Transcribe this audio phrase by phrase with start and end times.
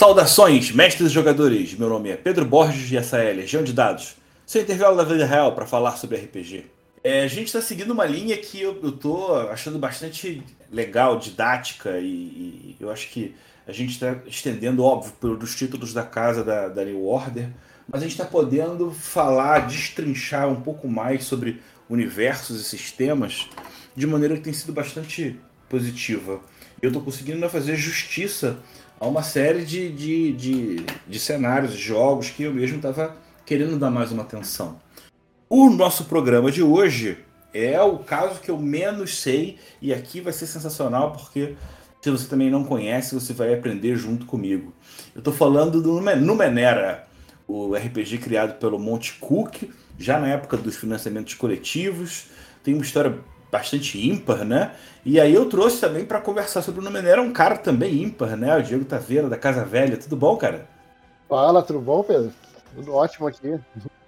[0.00, 1.74] Saudações, mestres e jogadores!
[1.74, 5.26] Meu nome é Pedro Borges e essa é Legião de Dados, seu intervalo da vida
[5.26, 6.64] real para falar sobre RPG.
[7.04, 11.98] É, a gente está seguindo uma linha que eu, eu tô achando bastante legal, didática,
[11.98, 13.34] e, e eu acho que
[13.68, 17.50] a gente está estendendo, óbvio, pelos títulos da casa da, da New Order,
[17.86, 23.50] mas a gente está podendo falar, destrinchar um pouco mais sobre universos e sistemas
[23.94, 26.40] de maneira que tem sido bastante positiva.
[26.82, 28.58] Eu estou conseguindo fazer justiça
[28.98, 33.90] a uma série de, de, de, de cenários, jogos que eu mesmo estava querendo dar
[33.90, 34.80] mais uma atenção.
[35.48, 37.18] O nosso programa de hoje
[37.52, 41.54] é o caso que eu menos sei e aqui vai ser sensacional porque
[42.00, 44.72] se você também não conhece, você vai aprender junto comigo.
[45.14, 47.06] Eu estou falando do Nume- Numenera,
[47.46, 49.64] o RPG criado pelo Monte Cook,
[49.98, 52.26] já na época dos financiamentos coletivos.
[52.62, 53.18] Tem uma história
[53.50, 54.72] bastante ímpar, né?
[55.04, 58.56] E aí eu trouxe também para conversar sobre o Numenera um cara também ímpar, né?
[58.56, 59.96] O Diego Taveira, da Casa Velha.
[59.96, 60.66] Tudo bom, cara?
[61.28, 62.32] Fala, tudo bom, Pedro?
[62.74, 63.58] Tudo ótimo aqui.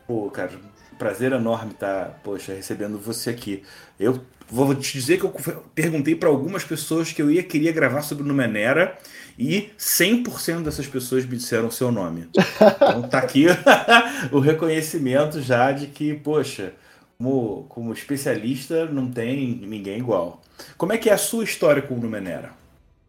[0.06, 0.52] Pô, cara,
[0.98, 3.62] prazer enorme estar, poxa, recebendo você aqui.
[3.98, 5.34] Eu vou te dizer que eu
[5.74, 8.96] perguntei para algumas pessoas que eu ia queria gravar sobre o Numenera
[9.38, 12.28] e 100% dessas pessoas me disseram o seu nome.
[12.34, 13.46] Então tá aqui
[14.30, 16.74] o reconhecimento já de que, poxa,
[17.22, 20.40] como, como especialista não tem ninguém igual.
[20.76, 22.50] Como é que é a sua história com o Numenera?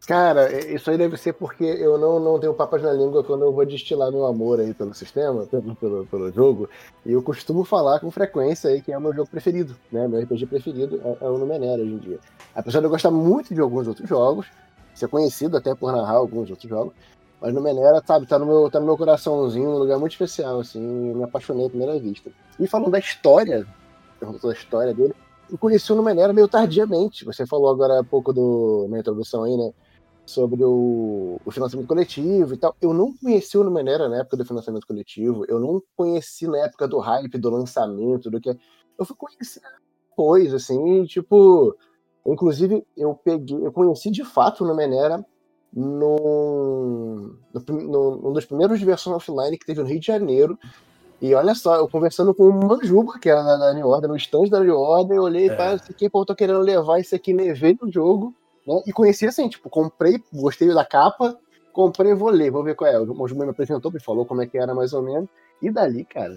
[0.06, 3.52] Cara, isso aí deve ser porque eu não, não tenho papas na língua quando eu
[3.52, 6.68] vou destilar meu amor aí pelo sistema, pelo, pelo, pelo jogo.
[7.04, 10.06] E eu costumo falar com frequência aí que é o meu jogo preferido, né?
[10.06, 12.18] Meu RPG preferido é, é o Numenera hoje em dia.
[12.54, 14.46] Apesar de eu gostar muito de alguns outros jogos,
[14.94, 16.92] ser conhecido até por narrar alguns outros jogos,
[17.40, 20.80] mas Numenera, sabe, tá no meu, tá no meu coraçãozinho, um lugar muito especial, assim,
[20.80, 22.30] me apaixonei à primeira vista.
[22.60, 23.66] E falando da história,
[24.24, 25.14] perguntou da história dele,
[25.50, 27.24] eu conheci o Numenera meio tardiamente.
[27.24, 29.72] Você falou agora há pouco do, na introdução aí, né?
[30.26, 32.74] sobre o, o, financiamento coletivo e tal.
[32.80, 36.88] Eu não conheci o Numenera na época do financiamento coletivo, eu não conheci na época
[36.88, 38.56] do hype, do lançamento, do que.
[38.98, 39.60] Eu fui conhecer
[40.10, 41.76] depois, assim, tipo.
[42.26, 45.22] Inclusive, eu peguei, eu conheci de fato o Numenera
[45.70, 50.58] no, num dos primeiros diversões offline que teve no Rio de Janeiro.
[51.20, 54.16] E olha só, eu conversando com o Manjuba, que era da, da New Order, no
[54.16, 55.56] stand da New Order, eu olhei e é.
[55.56, 58.34] falei, isso aqui, pô, eu tô querendo levar isso aqui, levei no jogo.
[58.66, 58.82] Né?
[58.86, 61.38] E conheci assim, tipo, comprei, gostei da capa,
[61.72, 62.98] comprei, vou ler, vou ver qual é.
[62.98, 65.28] O Mojumbo me apresentou, me falou como é que era mais ou menos.
[65.62, 66.36] E dali, cara,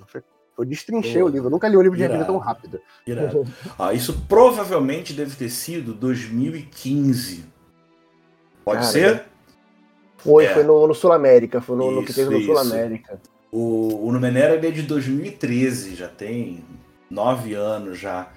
[0.58, 1.48] eu destrinchei Pô, o livro.
[1.48, 2.82] Eu nunca li um livro de irado, RPG tão rápido.
[3.78, 7.46] ah, isso provavelmente deve ter sido 2015.
[8.66, 9.26] Pode cara, ser?
[10.18, 10.54] Foi, é.
[10.54, 13.22] foi no, no Sul América, foi no, isso, no que teve no Sul América.
[13.57, 16.63] O, o Numenera é de 2013, já tem
[17.09, 18.29] nove anos já.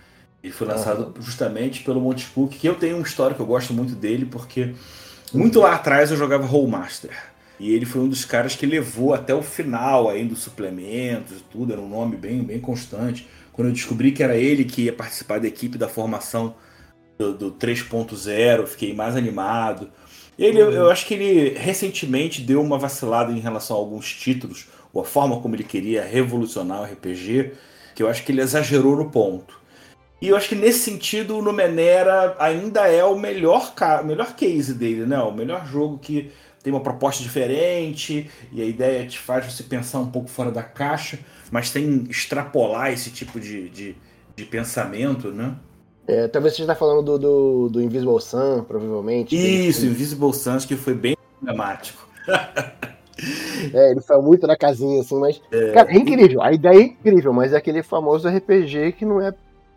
[0.42, 1.22] Ele foi lançado uhum.
[1.22, 4.72] justamente pelo Monte Cook, que eu tenho uma história que eu gosto muito dele, porque
[5.34, 7.14] muito lá atrás eu jogava Rollmaster.
[7.58, 11.44] E ele foi um dos caras que levou até o final aí dos suplementos e
[11.52, 13.28] tudo, era um nome bem, bem constante.
[13.52, 16.54] Quando eu descobri que era ele que ia participar da equipe da formação
[17.18, 19.90] do, do 3.0, fiquei mais animado.
[20.38, 20.70] Ele, uhum.
[20.70, 25.02] eu, eu acho que ele recentemente deu uma vacilada em relação a alguns títulos, ou
[25.02, 27.52] a forma como ele queria revolucionar o RPG,
[27.94, 29.60] que eu acho que ele exagerou no ponto.
[30.20, 33.72] E eu acho que nesse sentido o Numenera ainda é o melhor,
[34.02, 35.18] o melhor case dele, né?
[35.18, 36.30] O melhor jogo que
[36.62, 40.62] tem uma proposta diferente e a ideia te faz você pensar um pouco fora da
[40.62, 41.18] caixa,
[41.50, 43.96] mas sem extrapolar esse tipo de, de,
[44.36, 45.56] de pensamento, né?
[46.06, 49.34] É, talvez você está falando do, do, do, Invisible Sun, provavelmente.
[49.36, 52.06] Isso, Invisible Sun, acho que foi bem dramático.
[53.74, 55.40] é, ele foi muito na casinha, assim, mas.
[55.50, 59.20] É, cara, é incrível, a ideia é incrível, mas é aquele famoso RPG que não
[59.20, 59.32] é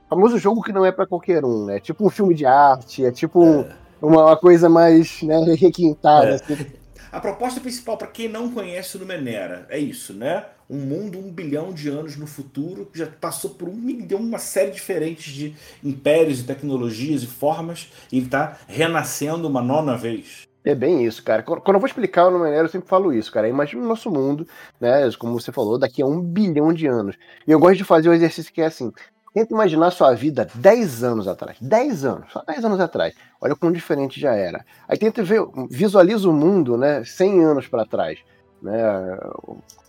[0.10, 1.80] famoso jogo que não é para qualquer um, né?
[1.80, 3.84] Tipo um filme de arte, é tipo é.
[4.02, 6.32] Uma, uma, coisa mais né, requintada.
[6.32, 6.34] É.
[6.36, 6.66] Assim.
[7.12, 10.46] a proposta principal, para quem não conhece o Numenera, é isso, né?
[10.70, 14.40] Um mundo um bilhão de anos no futuro, que já passou por um milhão, uma
[14.40, 20.48] série diferente de impérios e tecnologias e formas, e ele está renascendo uma nona vez.
[20.66, 21.44] É bem isso, cara.
[21.44, 23.50] Quando eu vou explicar o Numenera, eu sempre falo isso, cara.
[23.50, 24.48] Imagina o nosso mundo,
[24.80, 25.10] né?
[25.20, 27.18] Como você falou, daqui a um bilhão de anos.
[27.46, 28.92] E eu gosto de fazer um exercício que é assim:
[29.34, 31.58] Tenta imaginar sua vida 10 anos atrás.
[31.60, 33.16] 10 anos, só 10 anos atrás.
[33.42, 34.64] Olha como diferente já era.
[34.88, 38.20] Aí tenta ver, visualiza o mundo, né, 100 anos para trás.
[38.62, 38.78] Né,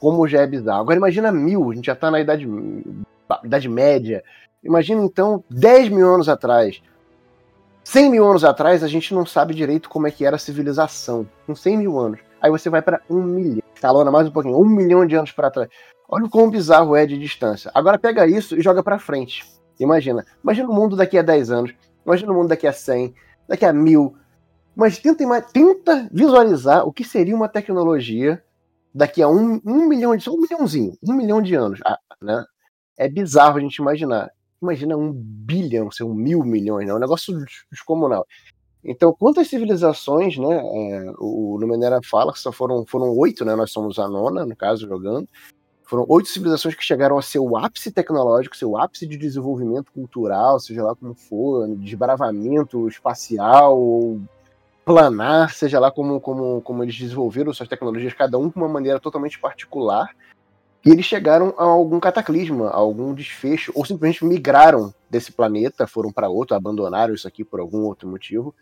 [0.01, 0.81] como já é bizarro.
[0.81, 2.49] Agora imagina mil, a gente já está na idade,
[3.45, 4.25] idade média.
[4.63, 6.81] Imagina então 10 mil anos atrás.
[7.85, 11.29] 100 mil anos atrás, a gente não sabe direito como é que era a civilização.
[11.47, 12.19] Com 100 mil anos.
[12.41, 13.63] Aí você vai para um milhão.
[13.75, 15.69] Escalona mais um pouquinho, um milhão de anos para trás.
[16.09, 17.71] Olha o quão bizarro é de distância.
[17.75, 19.45] Agora pega isso e joga para frente.
[19.79, 20.25] Imagina.
[20.43, 21.75] Imagina o mundo daqui a 10 anos.
[22.05, 23.15] Imagina o mundo daqui a 100,
[23.49, 24.17] daqui a mil.
[24.75, 28.43] Mas tenta, tenta visualizar o que seria uma tecnologia
[28.95, 31.81] daqui a um, um milhão de um milhãozinho, um milhão de anos.
[31.85, 32.45] Ah, né?
[32.97, 34.31] É bizarro a gente imaginar.
[34.65, 36.95] Imagina um bilhão, ser um mil milhões, né?
[36.95, 37.35] um negócio
[37.71, 38.27] descomunal.
[38.83, 40.57] Então, quantas civilizações, né?
[40.57, 43.55] É, o Numenera fala que só foram, foram oito, né?
[43.55, 45.27] Nós somos a nona, no caso, jogando.
[45.85, 50.83] Foram oito civilizações que chegaram a seu ápice tecnológico, seu ápice de desenvolvimento cultural, seja
[50.83, 54.19] lá como for, desbravamento espacial
[54.85, 59.01] planar, seja lá como, como, como eles desenvolveram suas tecnologias, cada um com uma maneira
[59.01, 60.11] totalmente particular.
[60.85, 66.13] E eles chegaram a algum cataclisma, a algum desfecho, ou simplesmente migraram desse planeta, foram
[66.13, 68.55] para outro, abandonaram isso aqui por algum outro motivo.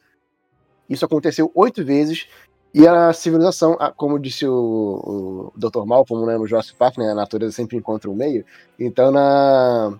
[0.88, 2.28] Isso aconteceu oito vezes
[2.74, 5.84] e a civilização, como disse o, o Dr.
[5.84, 8.46] Malcolm né, no Jurassic Park, né, a natureza sempre encontra um meio.
[8.78, 9.98] Então, na,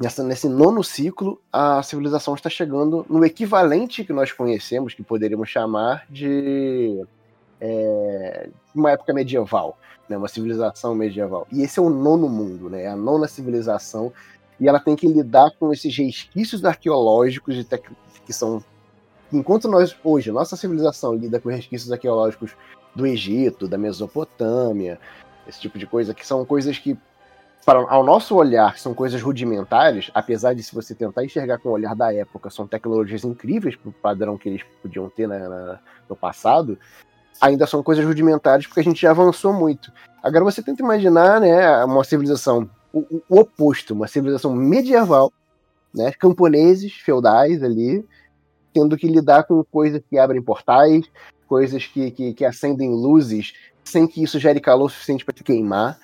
[0.00, 5.48] nessa, nesse nono ciclo, a civilização está chegando no equivalente que nós conhecemos, que poderíamos
[5.48, 7.04] chamar de
[7.60, 9.78] é, uma época medieval,
[10.08, 11.46] né, uma civilização medieval.
[11.52, 14.12] E esse é o nono mundo, né, a nona civilização,
[14.58, 17.66] e ela tem que lidar com esses resquícios arqueológicos de
[18.24, 18.62] que são
[19.32, 22.56] enquanto nós, hoje, nossa civilização lida com resquícios arqueológicos
[22.94, 24.98] do Egito, da Mesopotâmia,
[25.46, 26.98] esse tipo de coisa, que são coisas que,
[27.64, 31.72] para, ao nosso olhar, são coisas rudimentares, apesar de se você tentar enxergar com o
[31.72, 35.80] olhar da época, são tecnologias incríveis para o padrão que eles podiam ter na, na,
[36.08, 36.78] no passado,
[37.40, 39.92] ainda são coisas rudimentares porque a gente já avançou muito.
[40.22, 45.32] Agora você tenta imaginar né, uma civilização, o, o oposto, uma civilização medieval,
[45.94, 48.04] né, camponeses feudais ali,
[48.72, 51.04] tendo que lidar com coisas que abrem portais,
[51.46, 53.54] coisas que, que, que acendem luzes
[53.84, 55.98] sem que isso gere calor suficiente para te queimar,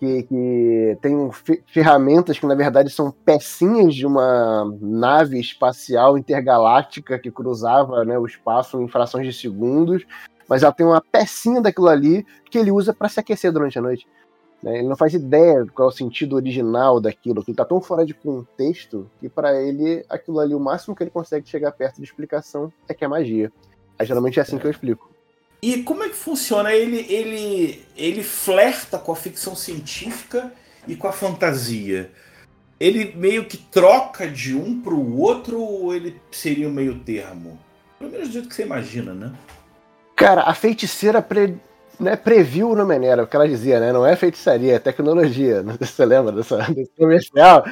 [0.00, 1.30] que, que tem
[1.66, 8.26] ferramentas que na verdade são pecinhas de uma nave espacial intergaláctica que cruzava né, o
[8.26, 10.04] espaço em frações de segundos,
[10.48, 13.82] mas ela tem uma pecinha daquilo ali que ele usa para se aquecer durante a
[13.82, 14.06] noite.
[14.62, 14.78] Né?
[14.78, 18.14] Ele não faz ideia qual é o sentido original daquilo, que está tão fora de
[18.14, 22.72] contexto que para ele aquilo ali, o máximo que ele consegue chegar perto de explicação
[22.88, 23.52] é que é magia.
[23.98, 25.10] Aí, geralmente é assim que eu explico.
[25.60, 26.72] E como é que funciona?
[26.72, 30.52] Ele, ele, ele flerta com a ficção científica
[30.86, 32.12] e com a fantasia.
[32.78, 37.58] Ele meio que troca de um para o outro ou ele seria o meio termo?
[37.98, 39.34] Pelo menos do jeito que você imagina, né?
[40.18, 41.56] Cara, a feiticeira pre
[42.00, 43.92] né, previu o Numenera, o que ela dizia, né?
[43.92, 45.62] Não é feitiçaria, é tecnologia.
[45.80, 47.64] Você lembra dessa, desse comercial.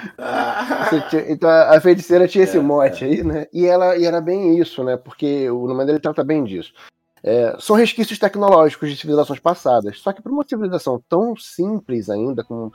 [1.28, 3.08] então a feiticeira tinha esse é, mote é.
[3.08, 3.46] aí, né?
[3.52, 4.96] E ela e era bem isso, né?
[4.96, 6.72] Porque o Numenera trata bem disso.
[7.20, 9.98] É, são resquícios tecnológicos de civilizações passadas.
[9.98, 12.70] Só que para uma civilização tão simples ainda, como,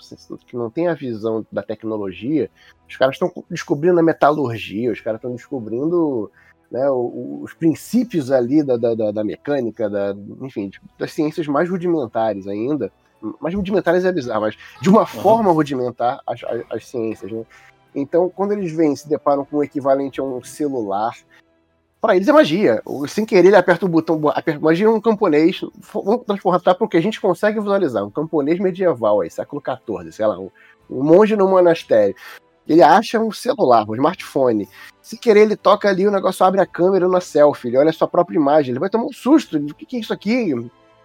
[0.46, 2.50] que não tem a visão da tecnologia,
[2.90, 6.30] os caras estão descobrindo a metalurgia, os caras estão descobrindo
[6.72, 12.92] né, os princípios ali da, da, da mecânica, da, enfim, das ciências mais rudimentares ainda,
[13.40, 17.44] mais rudimentares é bizarro, mas de uma forma rudimentar as, as, as, ciências, né?
[17.94, 21.14] Então, quando eles vêm se deparam com o equivalente a um celular,
[22.00, 22.82] para eles é magia.
[23.08, 24.20] Sem querer, ele aperta o botão.
[24.30, 25.62] Aperta, imagina um camponês.
[25.94, 28.04] Vamos transportar para o que a gente consegue visualizar.
[28.04, 30.50] Um camponês medieval aí, século XIV, sei lá, um,
[30.90, 32.16] um monge no monastério.
[32.68, 34.68] Ele acha um celular, um smartphone.
[35.02, 37.94] Se querer, ele toca ali, o negócio abre a câmera na selfie, ele olha a
[37.94, 39.58] sua própria imagem, ele vai tomar um susto.
[39.58, 40.54] O que, que é isso aqui?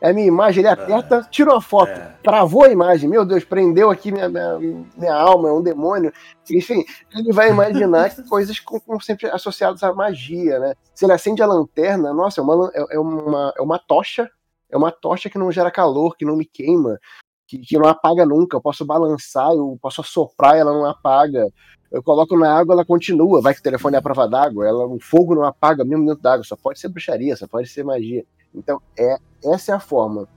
[0.01, 1.23] É a minha imagem, ele aperta, é.
[1.31, 2.15] tira uma foto, é.
[2.23, 4.59] travou a imagem, meu Deus, prendeu aqui minha, minha,
[4.95, 6.13] minha alma, é um demônio.
[6.51, 6.85] Enfim,
[7.15, 10.75] ele vai imaginar coisas com, com, sempre associadas à magia, né?
[10.95, 14.31] Se ele acende a lanterna, nossa, é uma, é, é, uma, é uma tocha,
[14.71, 16.99] é uma tocha que não gera calor, que não me queima,
[17.47, 18.57] que, que não apaga nunca.
[18.57, 21.49] Eu posso balançar, eu posso assoprar, ela não apaga.
[21.91, 23.41] Eu coloco na água, ela continua.
[23.41, 26.23] Vai que o telefone é a prova d'água, ela, o fogo não apaga mesmo dentro
[26.23, 26.45] d'água.
[26.45, 28.25] Só pode ser bruxaria, só pode ser magia.
[28.55, 30.29] Então, é, essa é a forma.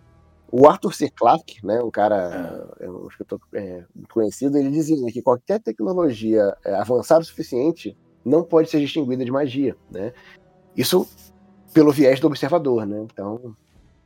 [0.51, 1.09] O Arthur C.
[1.09, 2.85] Clarke, né, um cara, é.
[2.85, 8.43] é um escritor é, conhecido, ele dizia que qualquer tecnologia é, avançada o suficiente não
[8.43, 10.11] pode ser distinguida de magia, né?
[10.75, 11.07] Isso
[11.73, 13.05] pelo viés do observador, né?
[13.11, 13.55] Então,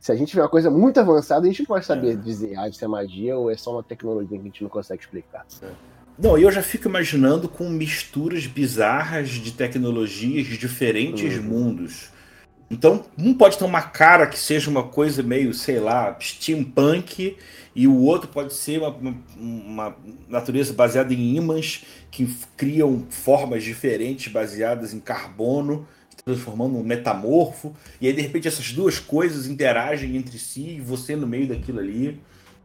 [0.04, 2.14] se a gente vê uma coisa muito avançada, a gente não pode saber é.
[2.14, 5.02] dizer ah, isso é magia ou é só uma tecnologia que a gente não consegue
[5.02, 5.46] explicar.
[5.62, 5.68] É.
[6.18, 11.44] Não, eu já fico imaginando com misturas bizarras de tecnologias de diferentes uhum.
[11.44, 12.10] mundos.
[12.70, 17.38] Então, um pode ter uma cara que seja uma coisa meio, sei lá, steampunk,
[17.74, 18.94] e o outro pode ser uma,
[19.38, 19.96] uma
[20.28, 25.88] natureza baseada em ímãs que criam formas diferentes baseadas em carbono,
[26.24, 31.14] transformando um metamorfo, e aí de repente essas duas coisas interagem entre si e você
[31.14, 32.20] no meio daquilo ali.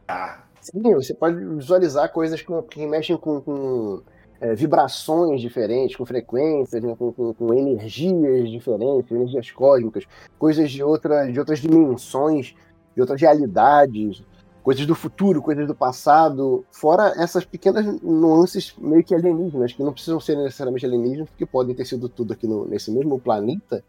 [0.06, 0.44] Tá.
[0.60, 4.02] Sim, você pode visualizar coisas que, que mexem com, com
[4.40, 10.04] é, vibrações diferentes, com frequências, né, com, com, com, energias diferentes, energias cósmicas,
[10.38, 12.54] coisas de, outra, de outras dimensões,
[12.94, 14.22] de outras realidades,
[14.62, 19.92] coisas do futuro, coisas do passado, fora essas pequenas nuances meio que alienígenas, que não
[19.92, 23.82] precisam ser necessariamente alienígenas, porque podem ter sido tudo aqui no, nesse mesmo planeta,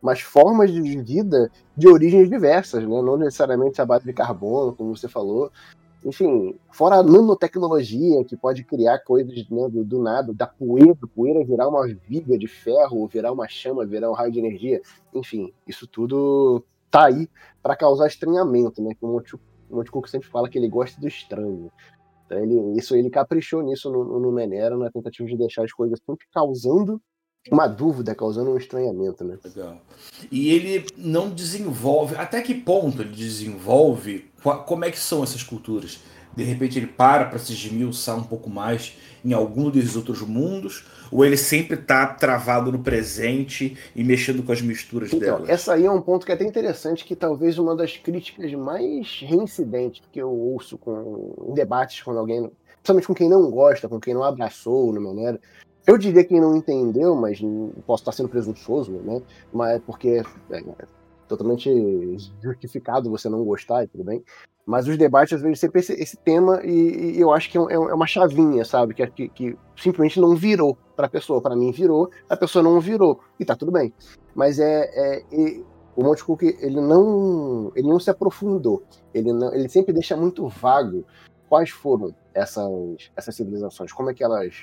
[0.00, 2.88] mas formas de vida de origens diversas, né?
[2.88, 5.50] não necessariamente a base de carbono, como você falou,
[6.04, 11.44] enfim, fora a nanotecnologia que pode criar coisas né, do, do, nada, da poeira, poeira
[11.44, 14.80] virar uma viga de ferro, virar uma chama, virar um raio de energia,
[15.12, 17.28] enfim, isso tudo tá aí
[17.62, 18.94] para causar estranhamento, né?
[19.00, 19.20] Como o
[19.76, 21.70] Monte sempre fala que ele gosta do estranho.
[22.26, 25.98] Então ele, isso ele caprichou nisso no, no Menera, na tentativa de deixar as coisas
[26.04, 27.00] sempre causando
[27.50, 29.38] uma dúvida, causando um estranhamento, né?
[29.42, 29.80] Legal.
[30.30, 32.14] E ele não desenvolve.
[32.16, 34.30] Até que ponto ele desenvolve?
[34.66, 36.00] Como é que são essas culturas?
[36.36, 40.86] De repente ele para para se esmiuçar um pouco mais em algum desses outros mundos?
[41.10, 45.48] Ou ele sempre está travado no presente e mexendo com as misturas então, delas?
[45.48, 49.20] Essa aí é um ponto que é até interessante, que talvez uma das críticas mais
[49.20, 52.50] reincidentes que eu ouço com, em debates quando alguém
[52.82, 55.40] principalmente com quem não gosta, com quem não abraçou no Maneira,
[55.86, 57.40] eu diria quem não entendeu, mas
[57.86, 59.22] posso estar sendo presunçoso, né?
[59.52, 60.62] Mas é porque é
[61.28, 61.70] totalmente
[62.42, 64.22] justificado você não gostar e tudo bem.
[64.66, 67.60] Mas os debates, às vezes, sempre esse, esse tema, e, e, eu acho que é,
[67.60, 68.92] é, é uma chavinha, sabe?
[68.92, 71.40] Que, que, que simplesmente não virou para a pessoa.
[71.40, 73.94] Para mim, virou, a pessoa não virou, e tá tudo bem.
[74.34, 74.90] Mas é.
[74.92, 75.62] é
[75.98, 78.84] o Monte Cook, ele não, ele não se aprofundou.
[79.12, 81.04] Ele, não, ele sempre deixa muito vago
[81.48, 84.54] quais foram essas, essas civilizações, como é que elas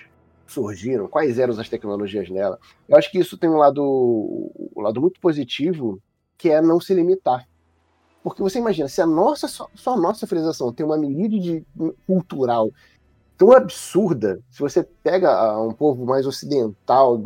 [0.47, 2.57] surgiram, quais eram as tecnologias dela.
[2.87, 6.01] Eu acho que isso tem um lado, um lado muito positivo,
[6.37, 7.47] que é não se limitar.
[8.23, 11.65] Porque você imagina, se a nossa, só, só a nossa civilização tem uma miríade
[12.07, 12.71] cultural
[13.37, 17.21] tão absurda, se você pega ah, um povo mais ocidental,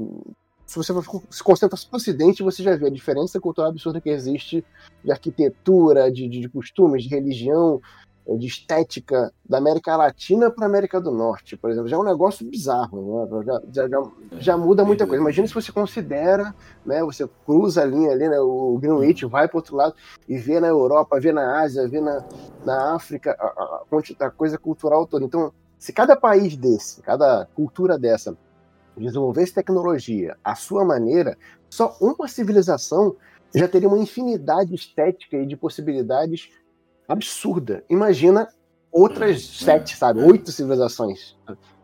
[0.66, 0.94] se você
[1.30, 4.64] se concentra no Ocidente, você já vê a diferença cultural absurda que existe
[5.04, 7.82] de arquitetura, de, de, de costumes, de religião,
[8.38, 12.04] de estética da América Latina para a América do Norte, por exemplo, já é um
[12.04, 13.44] negócio bizarro, né?
[13.72, 15.22] já, já, já, muda muita coisa.
[15.22, 16.54] Imagina se você considera,
[16.86, 19.96] né, você cruza a linha ali, né, o Greenwich vai para outro lado
[20.28, 22.24] e vê na Europa, vê na Ásia, vê na,
[22.66, 25.26] na África a, a, a coisa cultural toda.
[25.26, 28.38] Então, se cada país desse, cada cultura dessa
[28.98, 31.38] desenvolvesse tecnologia à sua maneira,
[31.70, 33.16] só uma civilização
[33.56, 36.50] já teria uma infinidade estética e de possibilidades
[37.10, 37.84] absurda.
[37.90, 38.48] Imagina
[38.92, 40.22] outras hum, sete, é, sabe?
[40.22, 41.36] Oito civilizações.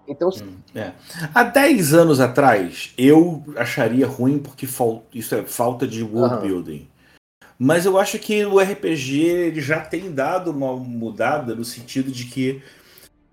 [0.07, 0.29] Então.
[0.29, 0.91] Hum, é.
[1.33, 4.67] Há 10 anos atrás, eu acharia ruim porque
[5.13, 6.41] isso é falta de world uhum.
[6.41, 6.87] building.
[7.57, 12.25] Mas eu acho que o RPG ele já tem dado uma mudada no sentido de
[12.25, 12.61] que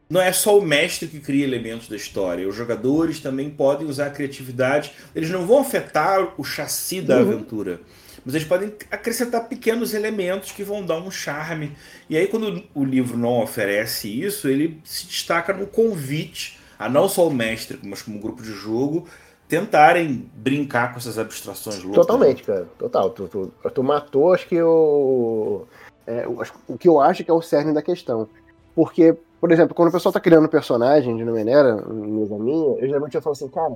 [0.08, 4.06] não é só o mestre que cria elementos da história, os jogadores também podem usar
[4.06, 4.92] a criatividade.
[5.14, 7.22] Eles não vão afetar o chassi da uhum.
[7.22, 7.80] aventura
[8.24, 11.76] mas eles podem acrescentar pequenos elementos que vão dar um charme.
[12.08, 17.08] E aí, quando o livro não oferece isso, ele se destaca no convite a não
[17.08, 19.06] só o mestre, mas como grupo de jogo,
[19.48, 22.06] tentarem brincar com essas abstrações loucas.
[22.06, 22.66] Totalmente, cara.
[22.78, 23.10] Total.
[23.10, 25.66] Tu, tu, tu matou, acho que o.
[26.06, 26.26] É,
[26.66, 28.28] o que eu acho que é o cerne da questão.
[28.74, 32.86] Porque, por exemplo, quando o pessoal tá criando um personagem de Numenera, mesa minha, eu
[32.86, 33.74] geralmente eu falo assim, cara,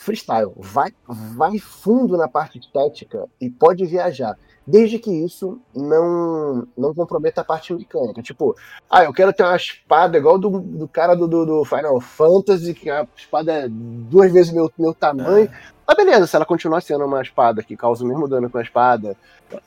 [0.00, 0.52] freestyle.
[0.56, 4.36] Vai, vai fundo na parte estética e pode viajar.
[4.66, 8.22] Desde que isso não não comprometa a parte mecânica.
[8.22, 8.56] Tipo,
[8.88, 12.72] ah, eu quero ter uma espada igual do, do cara do, do, do Final Fantasy,
[12.74, 15.46] que a espada é duas vezes meu, meu tamanho.
[15.46, 15.60] É.
[15.86, 18.62] Mas beleza, se ela continuar sendo uma espada que causa o mesmo dano com a
[18.62, 19.16] espada,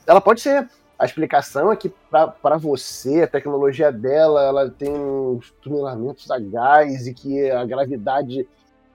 [0.06, 0.68] ela pode ser.
[0.96, 7.08] A explicação é que para você, a tecnologia dela, ela tem uns tunelamentos a gás
[7.08, 8.46] e que a gravidade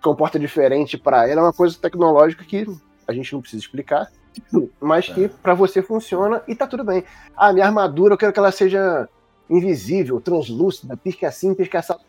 [0.02, 2.66] comporta diferente para ela é uma coisa tecnológica que
[3.08, 4.08] a gente não precisa explicar.
[4.80, 7.04] mas que para você funciona e tá tudo bem.
[7.36, 9.10] Ah, minha armadura, eu quero que ela seja
[9.50, 12.02] invisível, translúcida, pisque assim, pisque assado.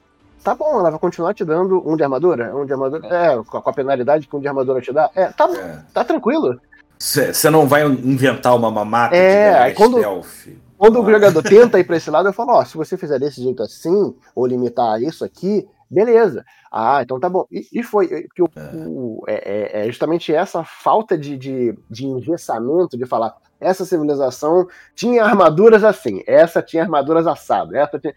[0.42, 2.54] Tá bom, ela vai continuar te dando um de armadura?
[2.56, 3.06] Um de armadura?
[3.08, 5.10] É, com a penalidade que um de armadura te dá?
[5.14, 5.82] É, tá, é.
[5.92, 6.58] tá tranquilo.
[6.98, 10.48] Você não vai inventar uma mamata é, de quando, stealth.
[10.76, 13.42] Quando o jogador tenta ir pra esse lado, eu falo, ó, se você fizer desse
[13.42, 16.44] jeito assim, ou limitar isso aqui, beleza.
[16.70, 17.46] Ah, então tá bom.
[17.50, 18.86] E, e foi, porque o, é.
[18.86, 25.24] O, é, é, justamente essa falta de, de, de engessamento, de falar, essa civilização tinha
[25.24, 28.14] armaduras assim, essa tinha armaduras assado, essa tinha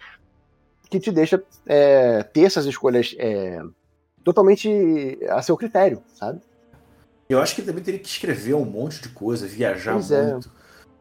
[0.89, 3.59] que te deixa é, ter essas escolhas é,
[4.23, 6.39] totalmente a seu critério, sabe?
[7.27, 10.31] Eu acho que também teria que escrever um monte de coisa, viajar pois é.
[10.31, 10.51] muito, é.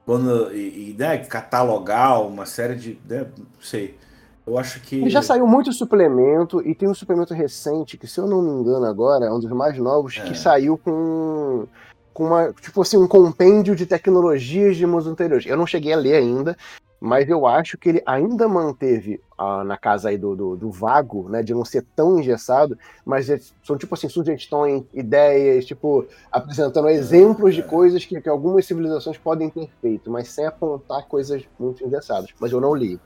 [0.07, 2.99] quando, e, e né, catalogar uma série de.
[3.07, 3.99] Né, não sei.
[4.46, 4.96] Eu acho que.
[4.96, 8.50] Ele já saiu muito suplemento, e tem um suplemento recente, que se eu não me
[8.50, 10.22] engano agora, é um dos mais novos, é.
[10.22, 11.66] que saiu com
[12.12, 15.46] com uma, tipo assim, um compêndio de tecnologias de mundos anteriores.
[15.46, 16.56] Eu não cheguei a ler ainda,
[17.00, 21.28] mas eu acho que ele ainda manteve ah, na casa aí do, do, do, vago,
[21.28, 26.88] né, de não ser tão engessado, mas é, são tipo assim, sugestões, ideias, tipo, apresentando
[26.88, 31.84] exemplos de coisas que, que algumas civilizações podem ter feito, mas sem apontar coisas muito
[31.84, 32.30] engessadas.
[32.38, 33.00] Mas eu não li.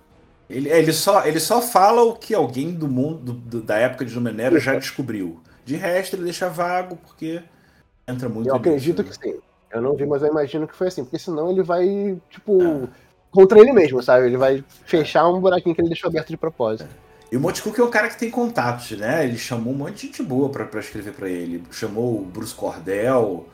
[0.48, 4.14] Ele, ele, só, ele só fala o que alguém do mundo do, da época de
[4.14, 5.40] Numenera já descobriu.
[5.64, 7.42] De resto, ele deixa vago, porque
[8.06, 8.48] entra muito.
[8.48, 9.34] Eu acredito nisso, que né?
[9.34, 9.40] sim.
[9.72, 12.62] Eu não vi, mas eu imagino que foi assim, porque senão ele vai, tipo.
[12.62, 14.26] É contra ele mesmo, sabe?
[14.26, 16.88] Ele vai fechar um buraquinho que ele deixou aberto de propósito.
[17.30, 19.24] E o Monte Cook é um cara que tem contatos, né?
[19.24, 21.62] Ele chamou um monte de gente boa pra, pra escrever para ele.
[21.70, 23.46] Chamou o Bruce Cordell,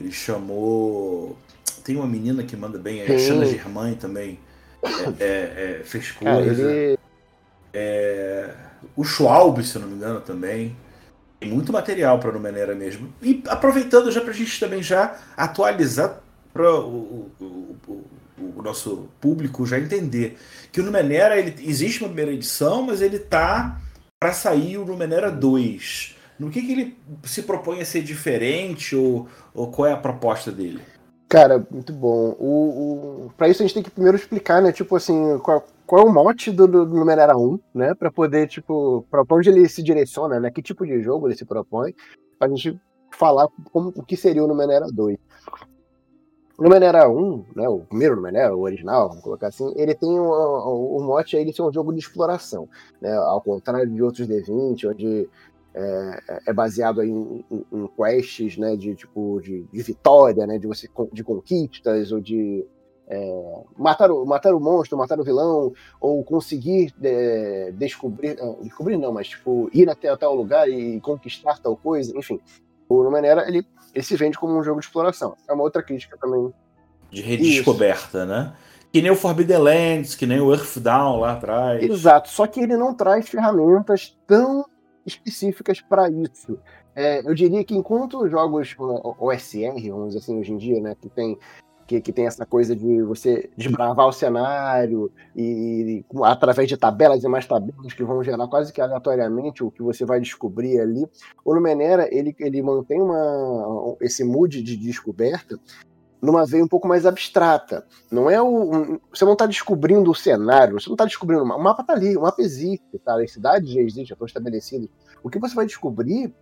[0.00, 1.36] ele chamou.
[1.84, 4.38] Tem uma menina que manda bem, a Xana Germain também.
[5.20, 6.70] É, é, fez coisa.
[6.70, 6.98] Ele...
[7.72, 8.50] É,
[8.96, 10.76] o Schwalbe, se eu não me engano, também.
[11.38, 13.12] Tem muito material para Numenera mesmo.
[13.22, 16.20] E aproveitando já pra gente também já atualizar
[16.52, 18.04] para o, o, o,
[18.56, 20.38] o nosso público já entender
[20.72, 23.80] que o Numenera ele, existe uma primeira edição, mas ele tá
[24.18, 26.16] para sair o Numenera 2.
[26.38, 30.50] No que, que ele se propõe a ser diferente ou, ou qual é a proposta
[30.50, 30.80] dele?
[31.28, 32.36] Cara, muito bom.
[32.38, 33.30] O, o...
[33.36, 34.72] Para isso a gente tem que primeiro explicar, né?
[34.72, 37.94] Tipo assim, qual, qual é o mote do, do Numenera 1, né?
[37.94, 40.50] Para poder, tipo, para onde ele se direciona, né?
[40.50, 41.94] Que tipo de jogo ele se propõe,
[42.38, 45.18] pra gente falar como, o que seria o Numenera 2.
[46.58, 50.24] O Numenera 1, né, o primeiro Numenera, o original, vamos colocar assim, ele tem o,
[50.24, 52.66] o, o mote aí de ser um jogo de exploração,
[52.98, 55.28] né, ao contrário de outros D20, onde
[55.76, 60.66] é, é baseado em, em, em, quests, né, de tipo de, de, vitória, né, de
[60.66, 62.66] você de conquistas ou de
[63.08, 69.12] é, matar, o, matar o monstro, matar o vilão, ou conseguir é, descobrir, descobrir não,
[69.12, 72.40] mas tipo ir até tal lugar e conquistar tal coisa, enfim.
[72.88, 75.34] O Numenera ele ele se vende como um jogo de exploração.
[75.48, 76.52] É uma outra crítica também.
[77.10, 78.52] De redescoberta, né?
[78.92, 81.82] Que nem o Forbidden Lands, que nem o Earthdown lá atrás.
[81.82, 84.66] Exato, só que ele não traz ferramentas tão
[85.06, 86.58] específicas para isso.
[86.94, 91.08] É, eu diria que enquanto jogos OSR, vamos dizer assim, hoje em dia, né, que
[91.08, 91.38] tem
[91.86, 97.22] que, que tem essa coisa de você desbravar o cenário e, e, através de tabelas
[97.22, 101.06] e mais tabelas que vão gerar quase que aleatoriamente o que você vai descobrir ali.
[101.44, 105.58] O Numenera, ele, ele mantém uma, esse mood de descoberta
[106.20, 107.86] numa veia um pouco mais abstrata.
[108.10, 109.00] Não é o.
[109.12, 111.42] Você não está descobrindo o cenário, você não está descobrindo.
[111.42, 113.20] O mapa está ali, o mapa existe, tá?
[113.20, 114.88] as cidades já existem, já estão estabelecidas.
[115.22, 116.34] O que você vai descobrir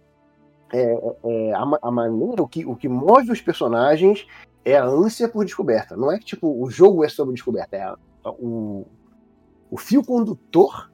[0.72, 4.26] é, é, é a, a, maneira, o que, o que move os personagens
[4.64, 5.96] é a ânsia por descoberta.
[5.96, 7.96] Não é que tipo o jogo é sobre descoberta, é a,
[8.30, 8.87] o,
[9.70, 10.90] o fio condutor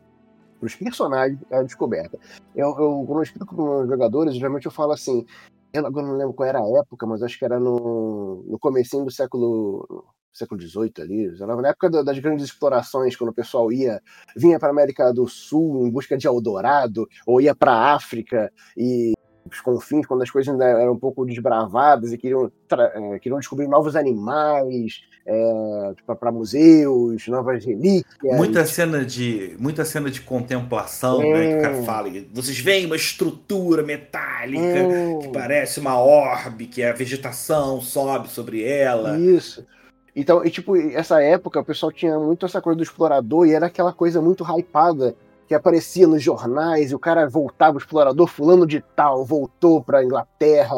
[0.59, 2.19] para os personagens é a descoberta.
[2.55, 5.25] Eu, eu, quando eu explico para os jogadores, geralmente eu falo assim,
[5.73, 9.05] eu agora não lembro qual era a época, mas acho que era no, no comecinho
[9.05, 14.01] do século século XVIII ali, na época das grandes explorações, quando o pessoal ia
[14.37, 18.53] vinha para a América do Sul em busca de Eldorado, ou ia para a África
[18.77, 19.13] e
[19.51, 23.69] os confins, quando as coisas ainda eram um pouco desbravadas e queriam, é, queriam descobrir
[23.69, 28.37] novos animais é, para museus, novas relíquias.
[28.37, 31.33] Muita cena de, muita cena de contemplação, é.
[31.33, 32.11] né, que o cara fala.
[32.33, 35.19] Vocês veem uma estrutura metálica é.
[35.19, 39.19] que parece uma orbe, que a vegetação sobe sobre ela.
[39.19, 39.67] Isso.
[40.15, 43.67] Então, e, tipo, essa época o pessoal tinha muito essa coisa do explorador e era
[43.67, 45.15] aquela coisa muito hypada
[45.51, 50.05] que aparecia nos jornais e o cara voltava, o explorador fulano de tal, voltou para
[50.05, 50.77] Inglaterra,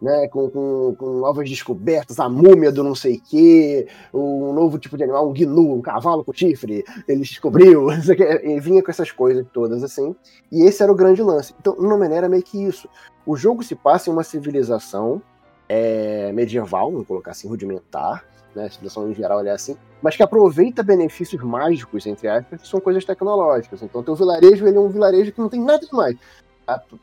[0.00, 4.96] né, com, com, com, novas descobertas, a múmia do não sei quê, um novo tipo
[4.96, 7.88] de animal, um gnu, um cavalo com chifre, ele descobriu,
[8.44, 10.14] e vinha com essas coisas todas assim,
[10.52, 11.52] e esse era o grande lance.
[11.58, 12.88] Então, no Numenera é meio que isso.
[13.26, 15.20] O jogo se passa em uma civilização
[15.68, 18.66] é, medieval, vamos colocar assim, rudimentar, né?
[18.66, 22.80] A civilização em geral é assim, mas que aproveita benefícios mágicos, entre aspas, que são
[22.80, 23.82] coisas tecnológicas.
[23.82, 26.16] Então, teu vilarejo ele é um vilarejo que não tem nada demais.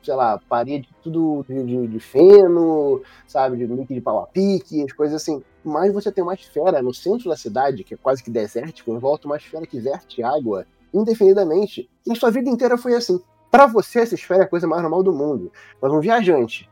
[0.01, 4.83] Sei lá, parede tudo de, de, de feno, sabe, de link de pau a pique,
[4.83, 5.43] as coisas assim.
[5.63, 8.97] Mas você tem uma esfera no centro da cidade, que é quase que desértico, em
[8.97, 11.89] volta uma esfera que verte água indefinidamente.
[12.07, 13.19] E sua vida inteira foi assim.
[13.51, 15.51] Para você, essa esfera é a coisa mais normal do mundo.
[15.81, 16.69] Mas um viajante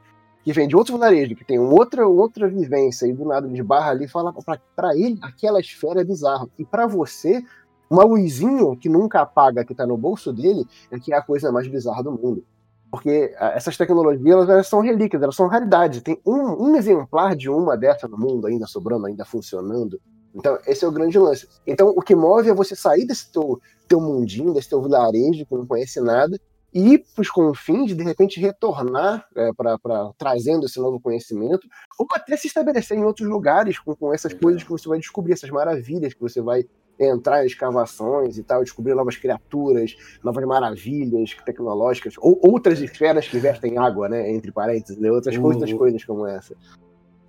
[0.48, 3.92] que vem de outro vilarejo, que tem outra, outra vivência e do nada de barra
[3.92, 4.34] ali, fala
[4.74, 6.48] para ele aquela esfera é bizarra.
[6.58, 7.44] E para você,
[7.90, 11.52] uma luzinha que nunca apaga, que tá no bolso dele, é que é a coisa
[11.52, 12.46] mais bizarra do mundo.
[12.90, 16.02] Porque essas tecnologias elas são relíquias, elas são raridades.
[16.02, 20.00] Tem um, um exemplar de uma dessa no mundo ainda sobrando, ainda funcionando.
[20.34, 21.46] Então, esse é o grande lance.
[21.68, 25.56] Então, o que move é você sair desse teu, teu mundinho, desse teu vilarejo que
[25.56, 26.40] não conhece nada,
[26.74, 29.78] ir para os confins, de repente retornar é, para
[30.18, 34.64] trazendo esse novo conhecimento, ou até se estabelecer em outros lugares com, com essas coisas
[34.64, 36.66] que você vai descobrir, essas maravilhas que você vai
[37.00, 43.38] entrar em escavações e tal, descobrir novas criaturas, novas maravilhas tecnológicas, ou outras esferas que
[43.38, 44.32] vestem água, né?
[44.32, 45.78] Entre parênteses, né, outras, outras uhum.
[45.78, 46.56] coisas como essa.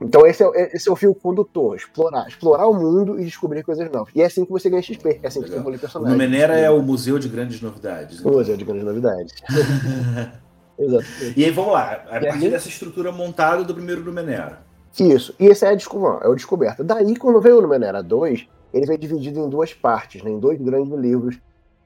[0.00, 3.90] Então esse é, esse é o fio condutor, explorar, explorar o mundo e descobrir coisas
[3.90, 4.12] novas.
[4.14, 6.14] E é assim que você ganha XP, é assim que você evolui personagem.
[6.14, 8.20] O Menera é o Museu de Grandes Novidades.
[8.20, 8.32] Então.
[8.32, 9.34] O Museu de Grandes Novidades.
[10.78, 11.34] Exatamente.
[11.37, 14.61] E aí vamos lá, a partir dessa estrutura montada do primeiro Numenera.
[14.98, 16.84] Isso, e esse é, a, é o descoberta.
[16.84, 20.61] Daí, quando veio o Numenera 2, ele veio dividido em duas partes, né, em dois
[20.61, 21.38] grandes livros,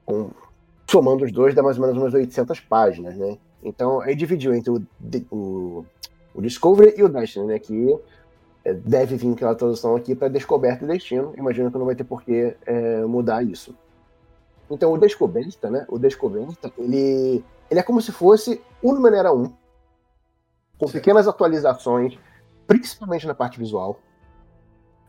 [0.04, 0.30] com,
[0.86, 3.38] somando os dois dá mais ou menos umas 800 páginas, né?
[3.62, 4.82] Então, aí dividiu entre o,
[5.30, 5.86] o
[6.34, 7.58] o Discovery e o Destiny, né?
[7.58, 7.98] Que
[8.64, 11.34] é, deve vir aquela tradução aqui para Descoberta e Destino.
[11.36, 13.74] Imagino que não vai ter por que é, mudar isso.
[14.70, 15.84] Então, o Descoberta, né?
[15.88, 19.52] O Descoberta, ele, ele é como se fosse o Numenera 1,
[20.78, 22.18] com pequenas atualizações,
[22.66, 23.98] principalmente na parte visual.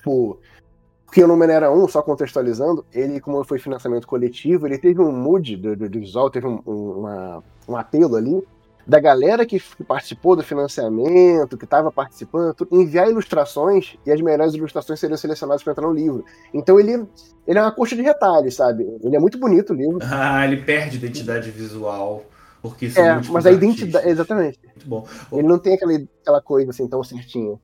[0.03, 5.55] Porque o Numenera 1, só contextualizando, ele, como foi financiamento coletivo, ele teve um mood
[5.55, 8.45] do, do, do visual, teve um, um, uma, um apelo ali,
[8.85, 14.99] da galera que, participou do financiamento, que estava participando, enviar ilustrações e as melhores ilustrações
[14.99, 16.25] seriam selecionadas para entrar no livro.
[16.53, 17.05] Então ele,
[17.47, 18.83] ele é uma coxa de retalhos, sabe?
[19.01, 19.99] Ele é muito bonito o livro.
[20.01, 22.25] Ah, ele perde identidade visual.
[22.61, 24.07] Porque é, mas a identidade.
[24.07, 24.57] Exatamente.
[24.63, 25.05] Muito bom.
[25.33, 27.57] Ele não tem aquela, aquela coisa assim tão certinha.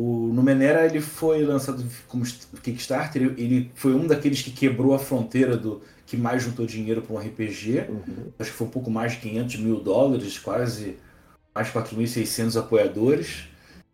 [0.00, 2.24] O Numenera ele foi lançado como
[2.62, 7.16] Kickstarter, ele foi um daqueles que quebrou a fronteira do que mais juntou dinheiro para
[7.16, 7.86] um RPG.
[7.88, 8.04] Uhum.
[8.38, 10.98] Acho que foi um pouco mais de 500 mil dólares, quase
[11.52, 13.48] mais 4.600 apoiadores.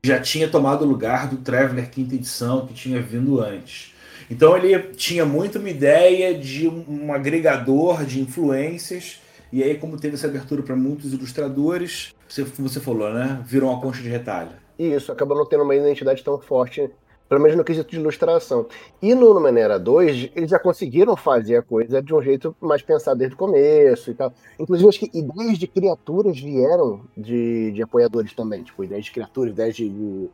[0.04, 3.94] Já tinha tomado o lugar do Traveler quinta edição, que tinha vindo antes.
[4.30, 9.22] Então ele tinha muito uma ideia de um agregador de influências.
[9.50, 13.42] E aí, como teve essa abertura para muitos ilustradores, você, você falou, né?
[13.46, 14.63] Virou uma concha de retalho.
[14.78, 16.90] Isso, acabou não tendo uma identidade tão forte
[17.28, 18.66] pelo menos no quesito de ilustração.
[19.00, 23.18] E no Numenera 2, eles já conseguiram fazer a coisa de um jeito mais pensado
[23.18, 24.32] desde o começo e tal.
[24.58, 28.62] Inclusive, acho que ideias de criaturas vieram de, de apoiadores também.
[28.62, 30.30] Tipo, ideias de criaturas, ideias de, de,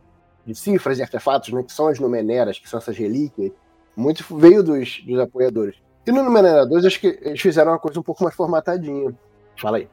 [0.47, 3.53] de cifras e artefatos, né, que são as Numeneras, que são essas relíquias.
[3.97, 5.77] Muito veio dos, dos apoiadores.
[6.07, 9.15] E no Numenera 2, acho que eles fizeram uma coisa um pouco mais formatadinha.
[9.57, 9.89] Fala aí.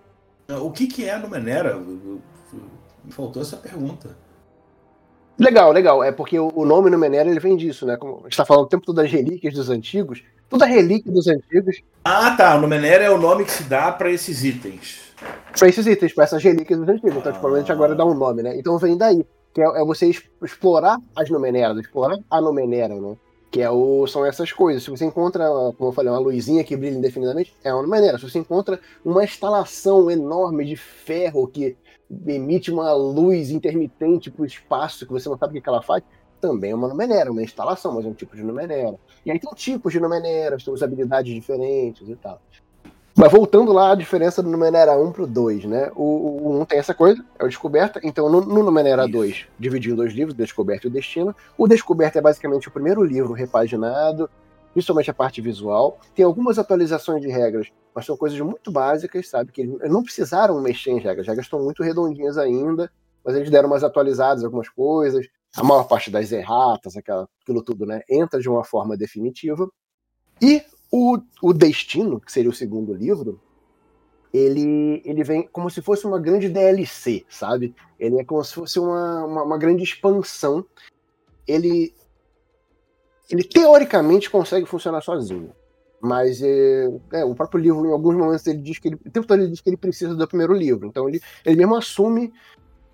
[0.62, 1.78] O que, que é a Numenera?
[1.78, 4.27] Me faltou essa pergunta.
[5.40, 6.04] Legal, legal.
[6.04, 7.96] É porque o nome Numenera ele vem disso, né?
[7.96, 10.24] Como a gente tá falando o tempo todo das relíquias dos antigos.
[10.50, 11.82] Toda relíquia dos antigos.
[12.04, 12.58] Ah, tá.
[12.58, 15.14] Numenera é o nome que se dá para esses itens.
[15.58, 17.18] Para esses itens, para essas relíquias dos antigos.
[17.18, 18.58] Então, tipo, a gente agora dá um nome, né?
[18.58, 19.24] Então vem daí.
[19.54, 23.16] Que é, é você explorar as Numeneras, explorar a Numenera, né?
[23.52, 24.84] Que é o, são essas coisas.
[24.84, 25.46] Se você encontra,
[25.78, 28.18] como eu falei, uma luzinha que brilha indefinidamente, é uma Numenera.
[28.18, 31.76] Se você encontra uma instalação enorme de ferro que
[32.26, 36.04] emite uma luz intermitente para o espaço que você não sabe o que ela faz,
[36.40, 38.96] também é uma numenera, uma instalação, mas é um tipo de numenera.
[39.26, 42.40] E aí tem tipos de numeneras, tem usabilidades diferentes e tal.
[43.16, 45.92] Mas voltando lá, a diferença do Numenera 1 pro 2, né?
[45.96, 48.00] O, o 1 tem essa coisa, é o Descoberta.
[48.04, 49.12] Então, no, no Numenera Isso.
[49.12, 51.36] 2, dividiu em dois livros, Descoberta e o Destino.
[51.58, 54.30] O Descoberta é basicamente o primeiro livro repaginado,
[54.74, 56.00] principalmente a parte visual.
[56.16, 59.52] Tem algumas atualizações de regras, mas são coisas muito básicas, sabe?
[59.52, 61.22] Que eles não precisaram mexer em regras.
[61.22, 62.92] As regras estão muito redondinhas ainda,
[63.24, 65.28] mas eles deram umas atualizadas algumas coisas.
[65.56, 68.02] A maior parte das erratas, aquela, aquilo tudo, né?
[68.10, 69.68] Entra de uma forma definitiva.
[70.42, 73.42] E o, o Destino, que seria o segundo livro,
[74.34, 77.74] ele, ele vem como se fosse uma grande DLC, sabe?
[78.00, 80.66] Ele é como se fosse uma, uma, uma grande expansão.
[81.48, 81.94] Ele
[83.30, 85.52] ele teoricamente consegue funcionar sozinho.
[86.00, 88.96] Mas é, é, o próprio livro, em alguns momentos, ele diz que ele.
[88.96, 90.88] O tempo todo ele diz que ele precisa do primeiro livro.
[90.88, 92.32] Então ele, ele mesmo assume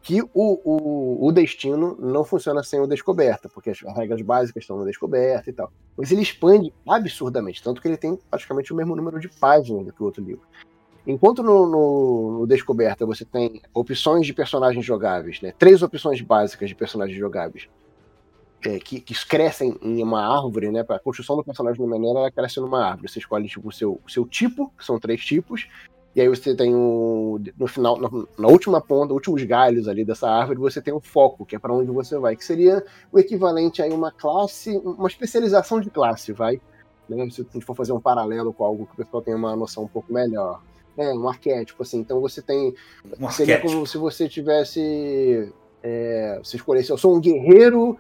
[0.01, 4.77] que o, o, o, destino não funciona sem o descoberta, porque as regras básicas estão
[4.77, 5.71] no descoberta e tal.
[5.97, 9.93] Mas ele expande absurdamente, tanto que ele tem praticamente o mesmo número de páginas do
[9.93, 10.45] que o outro livro.
[11.07, 15.53] Enquanto no, no, no Descoberta você tem opções de personagens jogáveis, né?
[15.57, 17.69] três opções básicas de personagens jogáveis,
[18.65, 20.85] é, que, que, crescem em uma árvore, né?
[20.87, 23.09] A construção do personagem no maneira ela cresce numa árvore.
[23.09, 25.67] Você escolhe tipo, o seu, seu tipo, que são três tipos,
[26.15, 27.39] e aí você tem o.
[27.57, 31.45] No final, na, na última ponta, últimos galhos ali dessa árvore, você tem o foco,
[31.45, 35.81] que é para onde você vai, que seria o equivalente a uma classe, uma especialização
[35.81, 36.61] de classe, vai.
[37.09, 37.27] Né?
[37.31, 39.83] Se a gente for fazer um paralelo com algo que o pessoal tenha uma noção
[39.83, 40.61] um pouco melhor.
[40.95, 41.99] É, um arquétipo, assim.
[41.99, 42.75] Então você tem.
[43.19, 43.73] Um seria arquétipo.
[43.73, 45.51] como se você tivesse.
[45.81, 47.97] É, você escolhesse, eu sou um guerreiro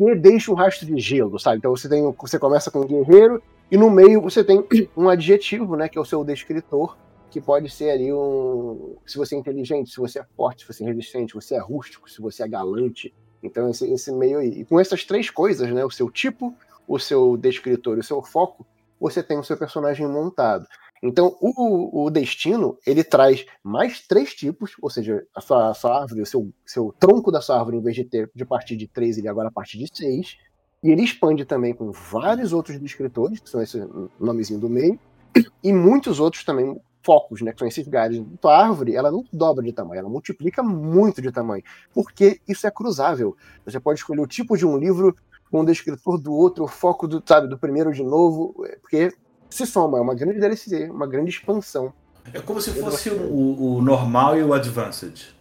[0.00, 1.58] que deixa um rastro de gelo, sabe?
[1.58, 2.02] Então você tem.
[2.18, 4.64] Você começa com guerreiro, e no meio você tem
[4.96, 5.88] um adjetivo, né?
[5.88, 6.96] Que é o seu descritor
[7.30, 8.96] que pode ser ali um.
[9.06, 11.60] Se você é inteligente, se você é forte, se você é resistente, se você é
[11.60, 13.14] rústico, se você é galante.
[13.42, 14.60] Então, esse, esse meio aí.
[14.60, 15.84] E com essas três coisas, né?
[15.84, 16.54] O seu tipo,
[16.88, 18.66] o seu descritor e o seu foco,
[18.98, 20.66] você tem o seu personagem montado.
[21.02, 26.02] Então, o, o destino, ele traz mais três tipos, ou seja, a sua, a sua
[26.02, 28.86] árvore, o seu, seu tronco da sua árvore, em vez de ter de partir de
[28.86, 30.36] três, ele agora a partir de seis.
[30.82, 33.78] E ele expande também com vários outros descritores, que são esse
[34.18, 34.98] nomezinho do meio,
[35.64, 38.18] e muitos outros também focos, né, que são esses galhos.
[38.18, 41.62] Então, a árvore, ela não dobra de tamanho, ela multiplica muito de tamanho,
[41.94, 43.34] porque isso é cruzável.
[43.64, 45.16] Você pode escolher o tipo de um livro
[45.50, 49.12] com um descritor do outro, o foco do, sabe, do primeiro de novo, é, porque
[49.50, 51.92] se soma, é uma grande DLC, uma grande expansão.
[52.32, 55.34] É como se fosse o, o normal e o advanced.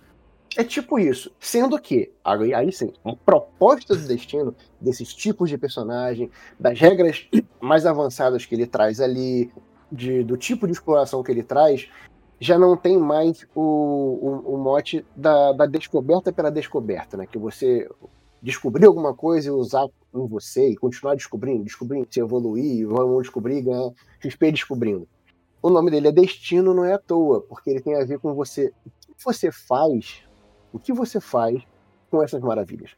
[0.58, 1.32] É tipo isso.
[1.39, 7.28] Sendo que, aí, aí sim, a proposta do destino, desses tipos de personagem, das regras
[7.62, 9.52] mais avançadas que ele traz ali,
[9.91, 11.88] de, do tipo de exploração que ele traz,
[12.39, 17.26] já não tem mais o, o, o mote da, da, descoberta pela descoberta, né?
[17.26, 17.88] Que você
[18.41, 23.62] descobrir alguma coisa e usar em você e continuar descobrindo, descobrindo, se evoluir, vamos descobrir
[23.62, 25.08] ganhar XP descobrindo.
[25.62, 28.34] O nome dele é Destino, não é à toa, porque ele tem a ver com
[28.34, 28.73] você.
[28.86, 30.23] O que você faz?
[30.71, 31.62] O que você faz
[32.10, 32.91] com essas maravilhas?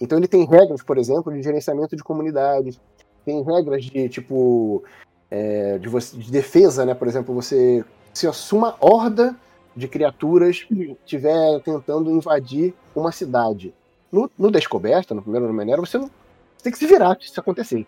[0.00, 2.80] Então ele tem regras, por exemplo, de gerenciamento de comunidades,
[3.24, 4.82] tem regras de tipo
[5.30, 6.94] é, de, você, de, defesa, né?
[6.94, 9.36] Por exemplo, você se uma horda
[9.74, 13.74] de criaturas estiver tentando invadir uma cidade.
[14.14, 17.40] No, no Descoberta, no primeiro Numenera, você não você tem que se virar se isso
[17.40, 17.84] acontecer.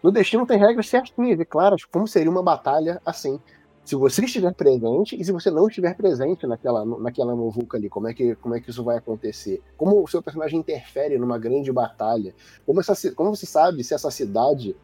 [0.00, 3.40] No Destino tem regras certinhas e claras como seria uma batalha assim.
[3.84, 8.06] Se você estiver presente e se você não estiver presente naquela, naquela movuca ali, como
[8.06, 9.60] é, que, como é que isso vai acontecer?
[9.76, 12.32] Como o seu personagem interfere numa grande batalha?
[12.64, 14.76] Como, essa, como você sabe se essa cidade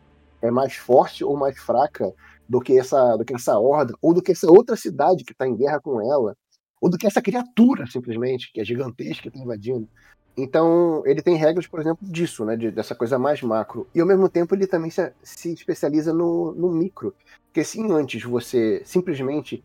[0.43, 2.13] é mais forte ou mais fraca
[2.49, 5.47] do que essa, do que essa horda, ou do que essa outra cidade que está
[5.47, 6.37] em guerra com ela,
[6.81, 9.89] ou do que essa criatura, simplesmente, que é gigantesca e está invadindo.
[10.37, 13.87] Então, ele tem regras, por exemplo, disso, né, de, dessa coisa mais macro.
[13.95, 17.15] E, ao mesmo tempo, ele também se, se especializa no, no micro.
[17.47, 19.63] Porque se antes você simplesmente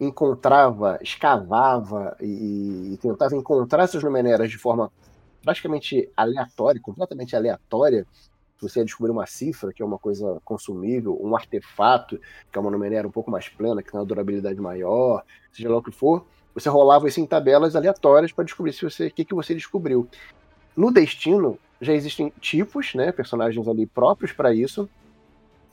[0.00, 4.90] encontrava, escavava e, e tentava encontrar essas numeneras de forma
[5.42, 8.06] praticamente aleatória, completamente aleatória,
[8.60, 12.18] você descobrir uma cifra, que é uma coisa consumível, um artefato,
[12.50, 15.76] que é uma numerária um pouco mais plana, que tem uma durabilidade maior, seja lá
[15.76, 16.26] o que for,
[16.56, 20.08] você rolava isso em tabelas aleatórias para descobrir se você, o que, que você descobriu.
[20.76, 24.88] No Destino, já existem tipos, né, personagens ali próprios para isso,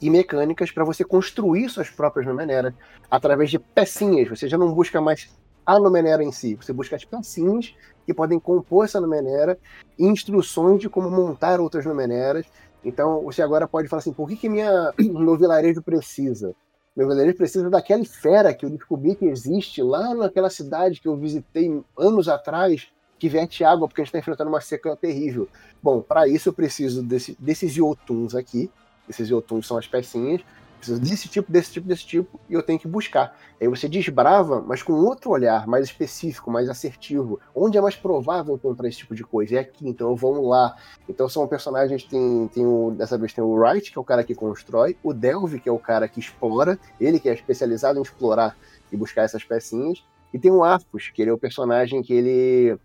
[0.01, 2.73] e mecânicas para você construir suas próprias numeneras
[3.09, 4.27] através de pecinhas.
[4.27, 5.29] Você já não busca mais
[5.65, 7.73] a numenera em si, você busca as pecinhas
[8.05, 9.57] que podem compor essa numenera
[9.97, 12.45] e instruções de como montar outras numeneras
[12.83, 16.53] então você agora pode falar assim: por que, que minha, meu vilarejo precisa?
[16.95, 21.17] Meu vilarejo precisa daquela fera que eu descobri que existe lá naquela cidade que eu
[21.17, 25.49] visitei anos atrás, que verte água porque a gente está enfrentando uma seca terrível.
[25.81, 28.69] Bom, para isso eu preciso desse, desses iotuns aqui.
[29.09, 30.41] Esses iotuns são as pecinhas
[30.83, 33.37] preciso desse tipo, desse tipo, desse tipo, e eu tenho que buscar.
[33.59, 37.39] Aí você desbrava, mas com outro olhar, mais específico, mais assertivo.
[37.55, 39.55] Onde é mais provável encontrar esse tipo de coisa?
[39.55, 40.75] É aqui, então vamos lá.
[41.07, 44.23] Então são personagens, tem, tem o, dessa vez tem o Wright, que é o cara
[44.23, 48.01] que constrói, o Delve, que é o cara que explora, ele que é especializado em
[48.01, 48.57] explorar
[48.91, 52.77] e buscar essas pecinhas, e tem o Arcus, que ele é o personagem que ele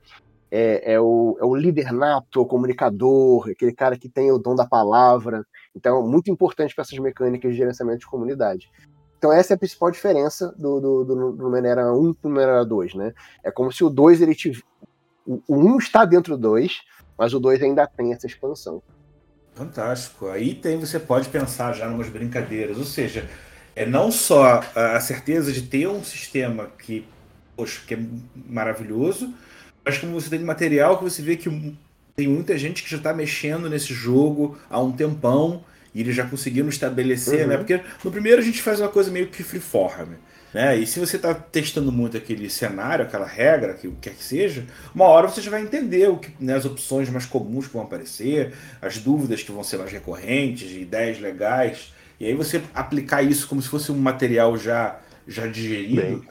[0.51, 4.55] é, é, o, é o líder nato, o comunicador, aquele cara que tem o dom
[4.55, 5.45] da palavra.
[5.75, 8.69] Então, muito importante para essas mecânicas de gerenciamento de comunidade.
[9.19, 12.65] Então, essa é a principal diferença do, do, do, do Numenera 1 para o Numenera
[12.65, 13.13] 2, né?
[13.43, 14.63] É como se o 2 ele tivesse.
[15.27, 16.81] O 1 está dentro do 2,
[17.19, 18.83] mas o 2 ainda tem essa expansão.
[19.55, 20.29] Fantástico.
[20.29, 23.29] Aí tem, você pode pensar já em umas brincadeiras, ou seja,
[23.75, 27.07] é não só a certeza de ter um sistema que,
[27.57, 27.99] poxa, que é
[28.35, 29.35] maravilhoso,
[29.89, 31.49] Mas como você tem material que você vê que
[32.15, 36.27] tem muita gente que já está mexendo nesse jogo há um tempão e eles já
[36.27, 37.43] conseguiram estabelecer, né?
[37.45, 37.49] uhum.
[37.49, 37.57] né?
[37.57, 40.11] Porque no primeiro a gente faz uma coisa meio que freeform.
[40.53, 40.77] Né?
[40.77, 44.23] E se você está testando muito aquele cenário, aquela regra, que o que quer que
[44.23, 47.73] seja, uma hora você já vai entender o que, né, as opções mais comuns que
[47.73, 51.95] vão aparecer, as dúvidas que vão ser mais recorrentes, ideias legais.
[52.21, 56.23] E aí você aplicar isso como se fosse um material já, já digerido bem.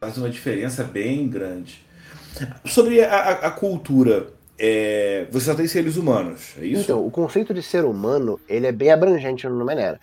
[0.00, 1.86] faz uma diferença bem grande.
[2.64, 6.82] Sobre a, a cultura, é, você só tem seres humanos, é isso?
[6.82, 10.00] Então, o conceito de ser humano ele é bem abrangente no Numenera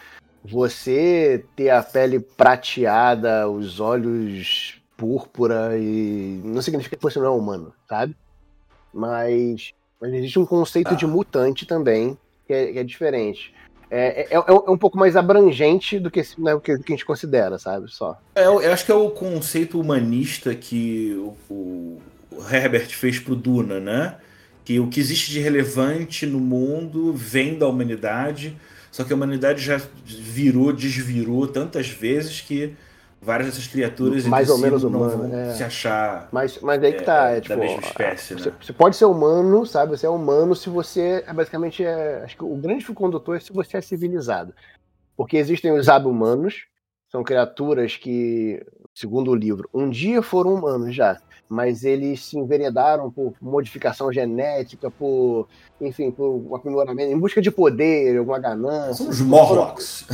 [0.48, 7.30] você ter a pele prateada, os olhos púrpura e não significa que você não é
[7.30, 8.16] humano, sabe?
[8.94, 10.96] Mas, mas existe um conceito ah.
[10.96, 13.54] de mutante também que é, que é diferente.
[13.90, 17.06] É, é, é, é, um pouco mais abrangente do que, né, o que a gente
[17.06, 17.92] considera, sabe?
[17.92, 18.18] Só.
[18.36, 22.02] É, eu acho que é o conceito humanista que o, o
[22.52, 24.16] Herbert fez pro Duna, né?
[24.64, 28.56] Que o que existe de relevante no mundo vem da humanidade
[28.96, 32.74] só que a humanidade já virou, desvirou tantas vezes que
[33.22, 35.54] várias dessas criaturas mais ou menos humano, é.
[35.54, 38.56] se achar mas mas aí que tá é, é, tipo, da mesma espécie você, né?
[38.62, 42.46] você, pode ser humano sabe você é humano se você é basicamente é, acho que
[42.46, 44.54] o grande condutor é se você é civilizado
[45.18, 46.66] porque existem os ab-humanos
[47.12, 53.12] são criaturas que segundo o livro um dia foram humanos já mas eles se enveredaram
[53.12, 55.48] por modificação genética, por,
[55.80, 58.96] enfim, por um aprimoramento, em busca de poder, alguma ganância.
[58.96, 60.08] São os Morlocks.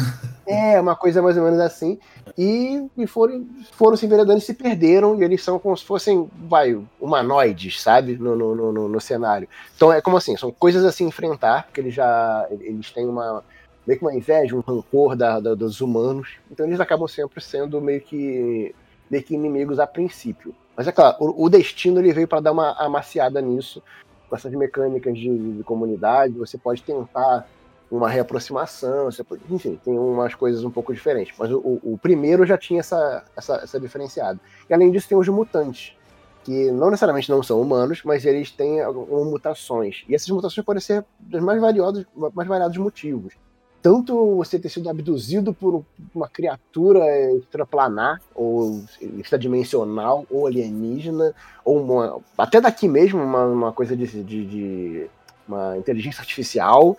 [0.45, 1.97] É, uma coisa mais ou menos assim.
[2.37, 6.29] E, e foram, foram se enveredando e se perderam, e eles são como se fossem,
[6.47, 9.47] vai, humanoides, sabe, no, no, no, no cenário.
[9.75, 13.43] Então é como assim, são coisas a se enfrentar, porque eles já, eles têm uma,
[13.87, 17.79] meio que uma inveja, um rancor da, da, dos humanos, então eles acabam sempre sendo
[17.79, 18.75] meio que,
[19.09, 20.53] meio que inimigos a princípio.
[20.81, 23.83] Mas é claro, o, o destino ele veio para dar uma amaciada nisso,
[24.27, 26.33] com essas mecânicas de, de, comunidade.
[26.39, 27.47] Você pode tentar
[27.91, 31.35] uma reaproximação, pode, enfim, tem umas coisas um pouco diferentes.
[31.37, 34.39] Mas o, o primeiro já tinha essa, essa, essa diferenciada.
[34.67, 35.95] E além disso, tem os mutantes,
[36.43, 40.03] que não necessariamente não são humanos, mas eles têm algumas mutações.
[40.09, 43.35] E essas mutações podem ser dos mais variados, mais variados motivos
[43.81, 47.03] tanto você ter sido abduzido por uma criatura
[47.37, 48.83] extraplanar, ou
[49.17, 51.33] extradimensional, ou alienígena,
[51.65, 55.09] ou uma, até daqui mesmo, uma, uma coisa de, de, de,
[55.47, 56.95] uma inteligência artificial,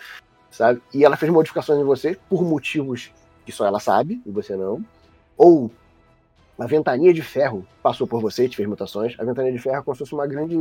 [0.50, 0.82] sabe?
[0.92, 3.12] E ela fez modificações em você por motivos
[3.46, 4.84] que só ela sabe, e você não.
[5.36, 5.70] Ou
[6.58, 9.14] a ventania de ferro passou por você e te fez mutações.
[9.18, 10.56] A ventania de ferro é como se fosse uma grande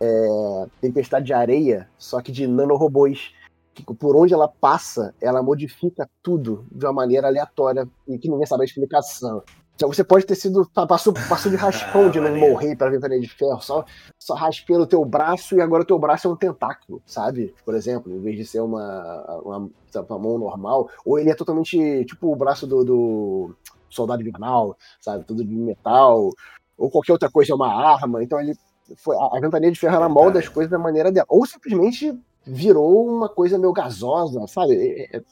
[0.00, 3.32] é, tempestade de areia, só que de nanorobôs
[3.74, 8.46] que por onde ela passa, ela modifica tudo de uma maneira aleatória e que ninguém
[8.46, 9.42] sabe a explicação.
[9.74, 10.68] Então você pode ter sido.
[10.86, 13.84] Passou, passou de raspão de não morrer para ventania de ferro, só,
[14.18, 17.54] só raspei no teu braço e agora o teu braço é um tentáculo, sabe?
[17.64, 19.70] Por exemplo, em vez de ser uma, uma,
[20.08, 23.54] uma mão normal, ou ele é totalmente tipo o braço do, do
[23.88, 25.24] soldado invernal, sabe?
[25.24, 26.30] Tudo de metal,
[26.76, 28.22] ou qualquer outra coisa é uma arma.
[28.22, 28.54] Então ele.
[28.96, 31.26] Foi, a, a ventania de ferro ela molda as coisas da maneira dela.
[31.28, 32.12] Ou simplesmente
[32.44, 34.74] virou uma coisa meio gasosa, sabe?
[34.74, 35.22] É, é,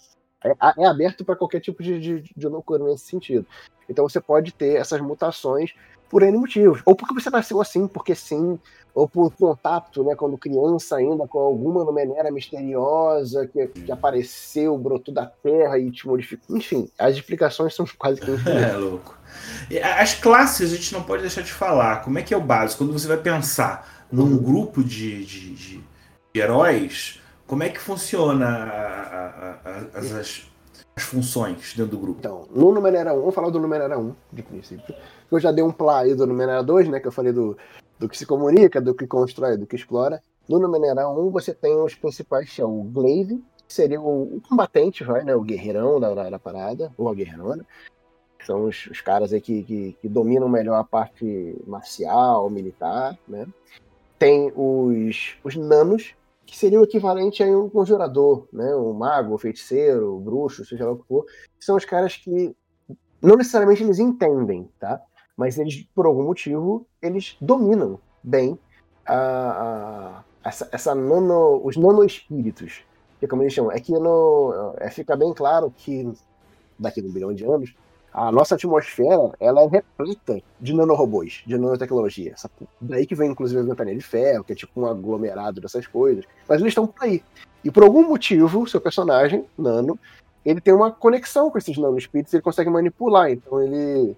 [0.45, 3.47] é, é aberto para qualquer tipo de, de, de loucura nesse sentido.
[3.89, 5.75] Então você pode ter essas mutações
[6.09, 6.83] por N motivos.
[6.85, 8.59] Ou porque você nasceu assim, porque sim,
[8.93, 15.15] ou por contato, né, quando criança ainda, com alguma numenera misteriosa que, que apareceu, brotou
[15.15, 16.57] da terra e te modificou.
[16.57, 19.17] Enfim, as explicações são quase que É, louco.
[19.99, 22.03] As classes a gente não pode deixar de falar.
[22.03, 22.85] Como é que é o básico?
[22.85, 24.39] Quando você vai pensar num uhum.
[24.39, 25.90] grupo de, de, de
[26.35, 30.51] heróis, como é que funciona a, a, a, as, as,
[30.99, 32.21] funções dentro do grupo?
[32.21, 34.95] Então, no Numenera 1, vamos falar do Numenera 1, de princípio.
[35.31, 37.01] Eu já dei um play aí do Numenera 2, né?
[37.01, 37.57] Que eu falei do,
[37.99, 40.23] do que se comunica, do que constrói, do que explora.
[40.49, 44.41] No Numenera 1, você tem os principais, que é o Glaive, que seria o, o
[44.41, 45.35] combatente, vai, né?
[45.35, 47.65] O guerreirão da, da, da parada, ou a guerreirona.
[48.45, 53.47] São os, os caras aí que, que, que, dominam melhor a parte marcial, militar, né?
[54.19, 56.15] Tem os, os nanos,
[56.51, 58.75] que seria o equivalente a um conjurador, né?
[58.75, 62.17] Um mago, um feiticeiro, um bruxo, seja lá o que for, que são os caras
[62.17, 62.55] que
[63.23, 65.01] não necessariamente eles entendem, tá?
[65.37, 68.59] Mas eles, por algum motivo, eles dominam bem
[69.07, 72.83] a, a essa, essa nano, os nanoespíritos,
[73.21, 73.71] que é como eles chamam.
[73.71, 76.13] É que no, é, fica bem claro que
[76.77, 77.77] daqui a um bilhão de anos
[78.13, 82.35] a nossa atmosfera ela é repleta de nanorobôs, de nanotecnologia.
[82.81, 86.25] Daí que vem, inclusive, a ventania de ferro, que é tipo um aglomerado dessas coisas.
[86.49, 87.23] Mas eles estão por aí.
[87.65, 89.99] E por algum motivo, seu personagem, Nano,
[90.45, 93.31] ele tem uma conexão com esses nanoespíritos, ele consegue manipular.
[93.31, 94.17] Então ele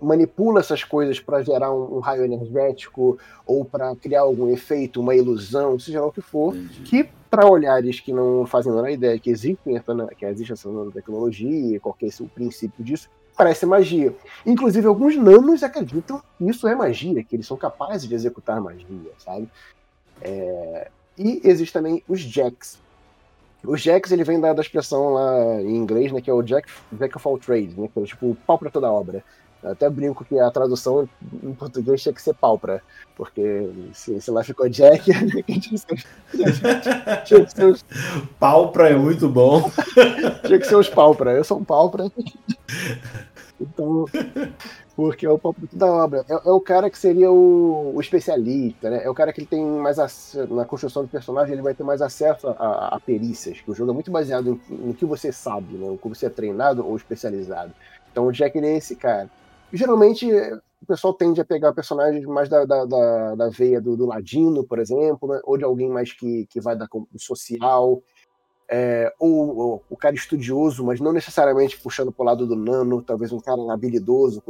[0.00, 5.14] manipula essas coisas para gerar um, um, raio energético ou para criar algum efeito, uma
[5.14, 6.54] ilusão, seja lá o que for,
[6.84, 9.58] que para olhares que não fazem a ideia que existe,
[10.16, 14.14] que existe essa nanotecnologia, qual que é o princípio disso, parece magia.
[14.44, 19.12] Inclusive, alguns nanos acreditam que isso é magia, que eles são capazes de executar magia,
[19.18, 19.48] sabe?
[20.20, 20.90] É...
[21.16, 22.78] E existe também os jacks.
[23.64, 26.68] Os jacks, ele vem da, da expressão lá em inglês, né, que é o jack,
[26.92, 29.24] jack of all trades, né, que é tipo pau para toda obra.
[29.62, 31.08] Eu até brinco que a tradução
[31.42, 32.82] em português tinha que ser pálpra,
[33.16, 35.10] porque se, se lá ficou Jack,
[37.24, 37.84] tinha que ser os...
[38.38, 39.70] Pálpra é muito bom.
[40.46, 41.32] tinha que ser os pálpra.
[41.32, 42.10] Eu sou um pálpra.
[43.60, 44.06] Então,
[44.94, 46.24] porque é o pálpra da obra.
[46.28, 49.04] É, é, o cara que seria o, o, especialista, né?
[49.04, 49.98] É o cara que ele tem mais
[50.50, 53.90] na construção do personagem, ele vai ter mais acesso a, a perícias, que o jogo
[53.90, 55.88] é muito baseado no que você sabe, né?
[55.88, 57.72] O que você é treinado ou especializado.
[58.10, 59.28] Então o Jack ele é esse cara.
[59.72, 60.26] Geralmente
[60.80, 64.64] o pessoal tende a pegar personagens mais da, da, da, da veia do, do, ladino,
[64.64, 65.40] por exemplo, né?
[65.44, 68.02] ou de alguém mais que, que vai da social,
[68.70, 73.02] é, ou, ou, o cara estudioso, mas não necessariamente puxando para o lado do nano,
[73.02, 74.42] talvez um cara habilidoso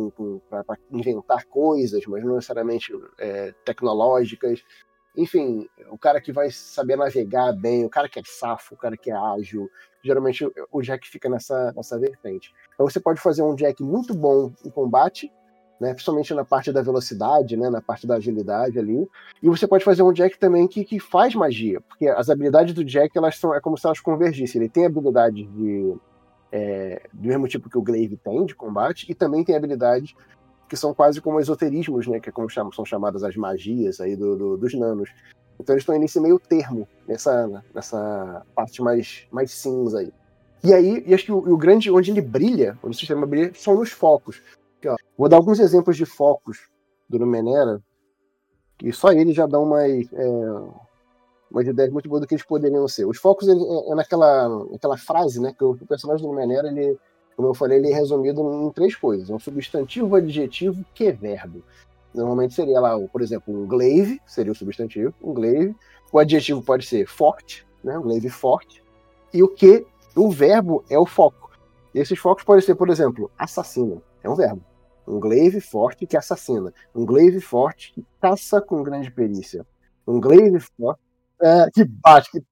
[0.50, 4.62] para inventar coisas, mas não necessariamente é, tecnológicas.
[5.18, 8.96] Enfim, o cara que vai saber navegar bem, o cara que é safo, o cara
[8.96, 9.68] que é ágil.
[10.00, 12.54] Geralmente o Jack fica nessa, nessa vertente.
[12.72, 15.28] Então você pode fazer um Jack muito bom em combate,
[15.80, 19.08] né, principalmente na parte da velocidade, né, na parte da agilidade ali.
[19.42, 22.84] E você pode fazer um Jack também que, que faz magia, porque as habilidades do
[22.84, 24.60] Jack elas são é como se elas convergissem.
[24.60, 25.96] Ele tem habilidades de
[26.52, 30.14] é, do mesmo tipo que o Glaive tem de combate e também tem habilidades
[30.68, 34.36] que são quase como esoterismos, né, que é como são chamadas as magias aí do,
[34.36, 35.10] do, dos nanos.
[35.58, 40.12] Então eles estão nesse meio termo, nessa, nessa parte mais, mais cinza aí.
[40.62, 43.52] E aí, e acho que o, o, grande, onde ele brilha, onde o sistema brilha,
[43.54, 44.42] são nos focos.
[44.78, 46.68] Aqui, vou dar alguns exemplos de focos
[47.08, 47.80] do Numenera,
[48.76, 50.50] que só ele já dá umas, é,
[51.50, 53.06] umas ideias muito boas do que eles poderiam ser.
[53.06, 56.68] Os focos ele, é, é, naquela, naquela frase, né, que o, o personagem do Numenera,
[56.68, 56.98] ele,
[57.38, 61.62] como eu falei, ele é resumido em três coisas: um substantivo, adjetivo, que verbo.
[62.12, 65.76] Normalmente seria lá, por exemplo, um glaive, seria o substantivo, um glaive.
[66.12, 68.82] O adjetivo pode ser forte, né, um glaive forte.
[69.32, 69.86] E o que
[70.16, 71.52] o verbo é o foco.
[71.94, 74.02] E esses focos podem ser, por exemplo, assassino.
[74.20, 74.64] É um verbo.
[75.06, 76.74] Um glaive forte que assassina.
[76.92, 79.64] Um glaive forte que caça com grande perícia.
[80.04, 81.00] Um glaive forte
[81.40, 82.42] é, que bate, que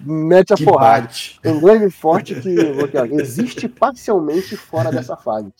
[0.00, 1.02] mete a que porrada.
[1.02, 1.40] Bate.
[1.44, 2.48] Um glaive forte que
[3.14, 5.52] existe parcialmente fora dessa fase.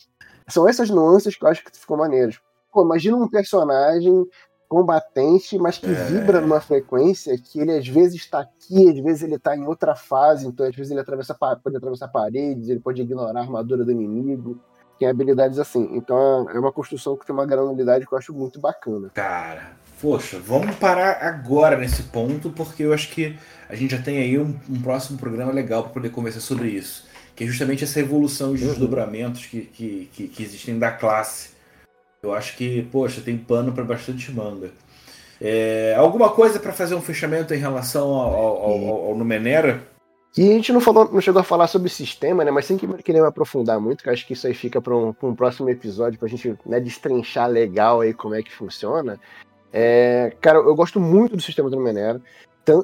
[0.47, 2.39] São essas nuances que eu acho que ficou maneiras.
[2.71, 4.25] Pô, imagina um personagem
[4.67, 5.93] combatente, mas que é.
[6.05, 9.93] vibra numa frequência que ele às vezes está aqui, às vezes ele está em outra
[9.93, 13.91] fase, então às vezes ele atravessa, pode atravessar paredes, ele pode ignorar a armadura do
[13.91, 14.59] inimigo,
[14.97, 15.89] tem habilidades assim.
[15.91, 19.11] Então é uma construção que tem uma granulidade que eu acho muito bacana.
[19.13, 23.37] Cara, poxa, vamos parar agora nesse ponto, porque eu acho que
[23.69, 27.07] a gente já tem aí um, um próximo programa legal para poder conversar sobre isso.
[27.33, 28.67] Que é justamente essa evolução e uhum.
[28.67, 31.53] desdobramentos que, que, que, que existem da classe
[32.23, 34.71] eu acho que, poxa, tem pano para bastante manga.
[35.41, 39.83] É, alguma coisa para fazer um fechamento em relação ao, ao, ao, ao Numenera?
[40.37, 42.49] E a gente não, falou, não chegou a falar sobre o sistema, né?
[42.49, 45.35] Mas sem querer me aprofundar muito, que acho que isso aí fica para um, um,
[45.35, 49.19] próximo episódio, para a gente né, destrinchar legal aí como é que funciona.
[49.73, 52.21] É, cara, eu gosto muito do sistema do Numenera.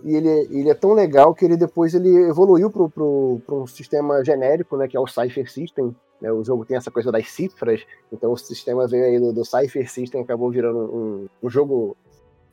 [0.04, 4.76] E ele, ele é tão legal que ele depois ele evoluiu para um sistema genérico,
[4.76, 4.88] né?
[4.88, 8.38] Que é o Cypher System, né, o jogo tem essa coisa das cifras, então o
[8.38, 11.96] sistema veio aí do, do Cypher System acabou virando um, um jogo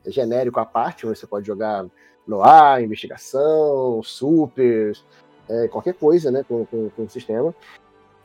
[0.05, 1.85] genérico à parte, onde você pode jogar
[2.25, 4.97] no ar, investigação, super,
[5.49, 7.53] é, qualquer coisa né, com, com, com, o sistema.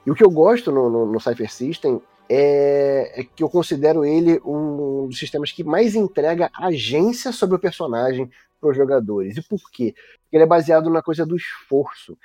[0.07, 2.01] E o que eu gosto no, no, no Cypher System
[2.33, 7.61] é, é, que eu considero ele um dos sistemas que mais entrega agência sobre o
[7.61, 8.30] personagem
[8.61, 9.37] para os jogadores.
[9.37, 9.95] E por quê?
[10.22, 12.16] Porque ele é baseado na coisa do esforço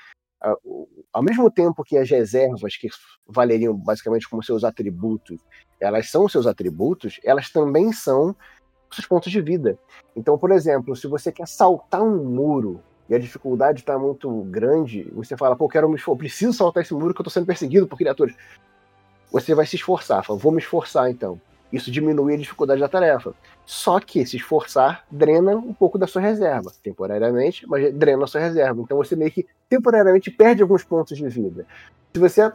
[1.11, 2.89] ao mesmo tempo que as reservas, que
[3.27, 5.39] valeriam basicamente como seus atributos,
[5.79, 8.35] elas são seus atributos, elas também são
[8.91, 9.77] seus pontos de vida.
[10.15, 15.09] Então, por exemplo, se você quer saltar um muro e a dificuldade está muito grande,
[15.13, 17.87] você fala, pô, quero me esforçar, preciso saltar esse muro que eu estou sendo perseguido
[17.87, 18.35] por criaturas.
[19.31, 21.39] Você vai se esforçar, fala, vou me esforçar então.
[21.71, 23.33] Isso diminui a dificuldade da tarefa.
[23.65, 28.39] Só que se esforçar drena um pouco da sua reserva, temporariamente, mas drena a sua
[28.39, 28.81] reserva.
[28.81, 31.65] Então você meio que temporariamente perde alguns pontos de vida.
[32.13, 32.51] Se você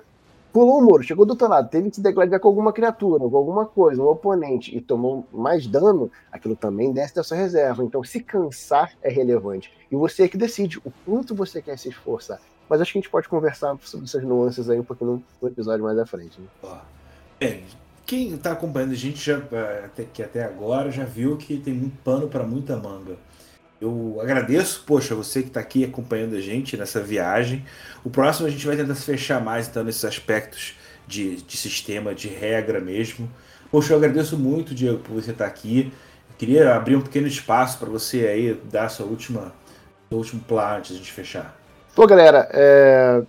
[0.53, 3.37] pulou um muro, chegou do outro lado, teve que se degladiar com alguma criatura, com
[3.37, 7.83] alguma coisa, um oponente, e tomou mais dano, aquilo também desce da sua reserva.
[7.83, 9.73] Então, se cansar é relevante.
[9.91, 12.41] E você é que decide o quanto você quer se esforçar.
[12.73, 15.85] Mas acho que a gente pode conversar sobre essas nuances aí um pouquinho no episódio
[15.85, 16.41] mais à frente.
[16.41, 16.81] Né?
[17.39, 17.65] Bem,
[18.07, 21.75] quem está acompanhando a gente já, é, até, que até agora já viu que tem
[21.75, 23.19] muito pano para muita manga.
[23.79, 27.63] Eu agradeço, poxa, você que está aqui acompanhando a gente nessa viagem.
[28.03, 30.75] O próximo a gente vai tentar se fechar mais então nesses aspectos
[31.07, 33.31] de, de sistema, de regra mesmo.
[33.71, 35.93] Poxa, eu agradeço muito, Diego, por você estar tá aqui.
[36.31, 39.53] Eu queria abrir um pequeno espaço para você aí dar sua última,
[40.09, 41.62] seu último plano antes de a gente fechar.
[41.95, 43.23] Pô, galera, é...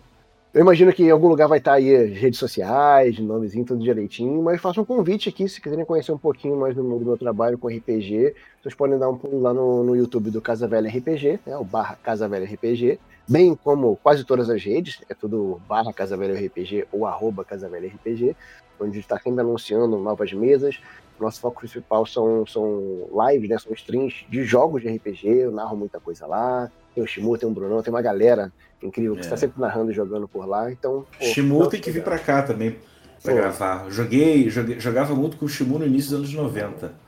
[0.54, 4.42] eu imagino que em algum lugar vai estar aí as redes sociais, nomezinho tudo direitinho,
[4.42, 7.58] mas faço um convite aqui, se quiserem conhecer um pouquinho mais do do meu trabalho
[7.58, 11.42] com RPG, vocês podem dar um pulo lá no, no YouTube do Casa Velha RPG,
[11.46, 15.92] né, o barra Casa Velha RPG, bem como quase todas as redes, é tudo barra
[15.92, 18.34] Casa Velha RPG ou arroba Casa Velha RPG,
[18.80, 20.80] onde a gente está sempre anunciando novas mesas.
[21.20, 25.78] Nosso foco principal são, são lives, né, são streams de jogos de RPG, eu narro
[25.78, 28.52] muita coisa lá, tem o Shimu, tem o Brunão, tem uma galera
[28.82, 29.38] incrível que está é.
[29.38, 31.06] sempre narrando e jogando por lá, então...
[31.18, 32.78] Pô, Shimu tem que vir para cá também,
[33.24, 33.90] para gravar.
[33.90, 37.04] Joguei, joguei, jogava muito com o Shimu no início dos anos 90.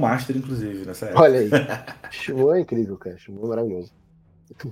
[0.00, 1.22] Master, inclusive, nessa época.
[1.22, 1.50] Olha aí.
[2.10, 3.18] Shimon é incrível, cara.
[3.18, 3.92] Shimon é maravilhoso.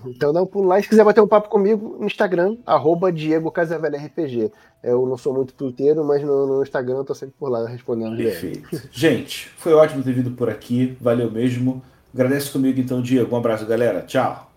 [0.07, 0.81] Então dá um pulo lá.
[0.81, 4.53] Se quiser bater um papo comigo, no Instagram, arroba Diego RPG.
[4.83, 8.17] Eu não sou muito twitteiro, mas no, no Instagram eu tô sempre por lá respondendo.
[8.17, 8.89] Perfeito.
[8.93, 10.97] Gente, foi ótimo ter vindo por aqui.
[11.01, 11.83] Valeu mesmo.
[12.13, 13.35] Agradece comigo então, Diego.
[13.35, 14.03] Um abraço, galera.
[14.03, 14.51] Tchau.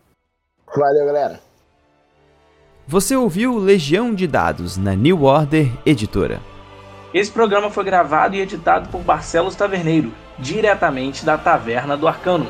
[0.76, 1.40] Valeu, galera.
[2.86, 6.40] Você ouviu Legião de Dados na New Order Editora.
[7.14, 12.48] Esse programa foi gravado e editado por Barcelos Taverneiro diretamente da Taverna do Arcano.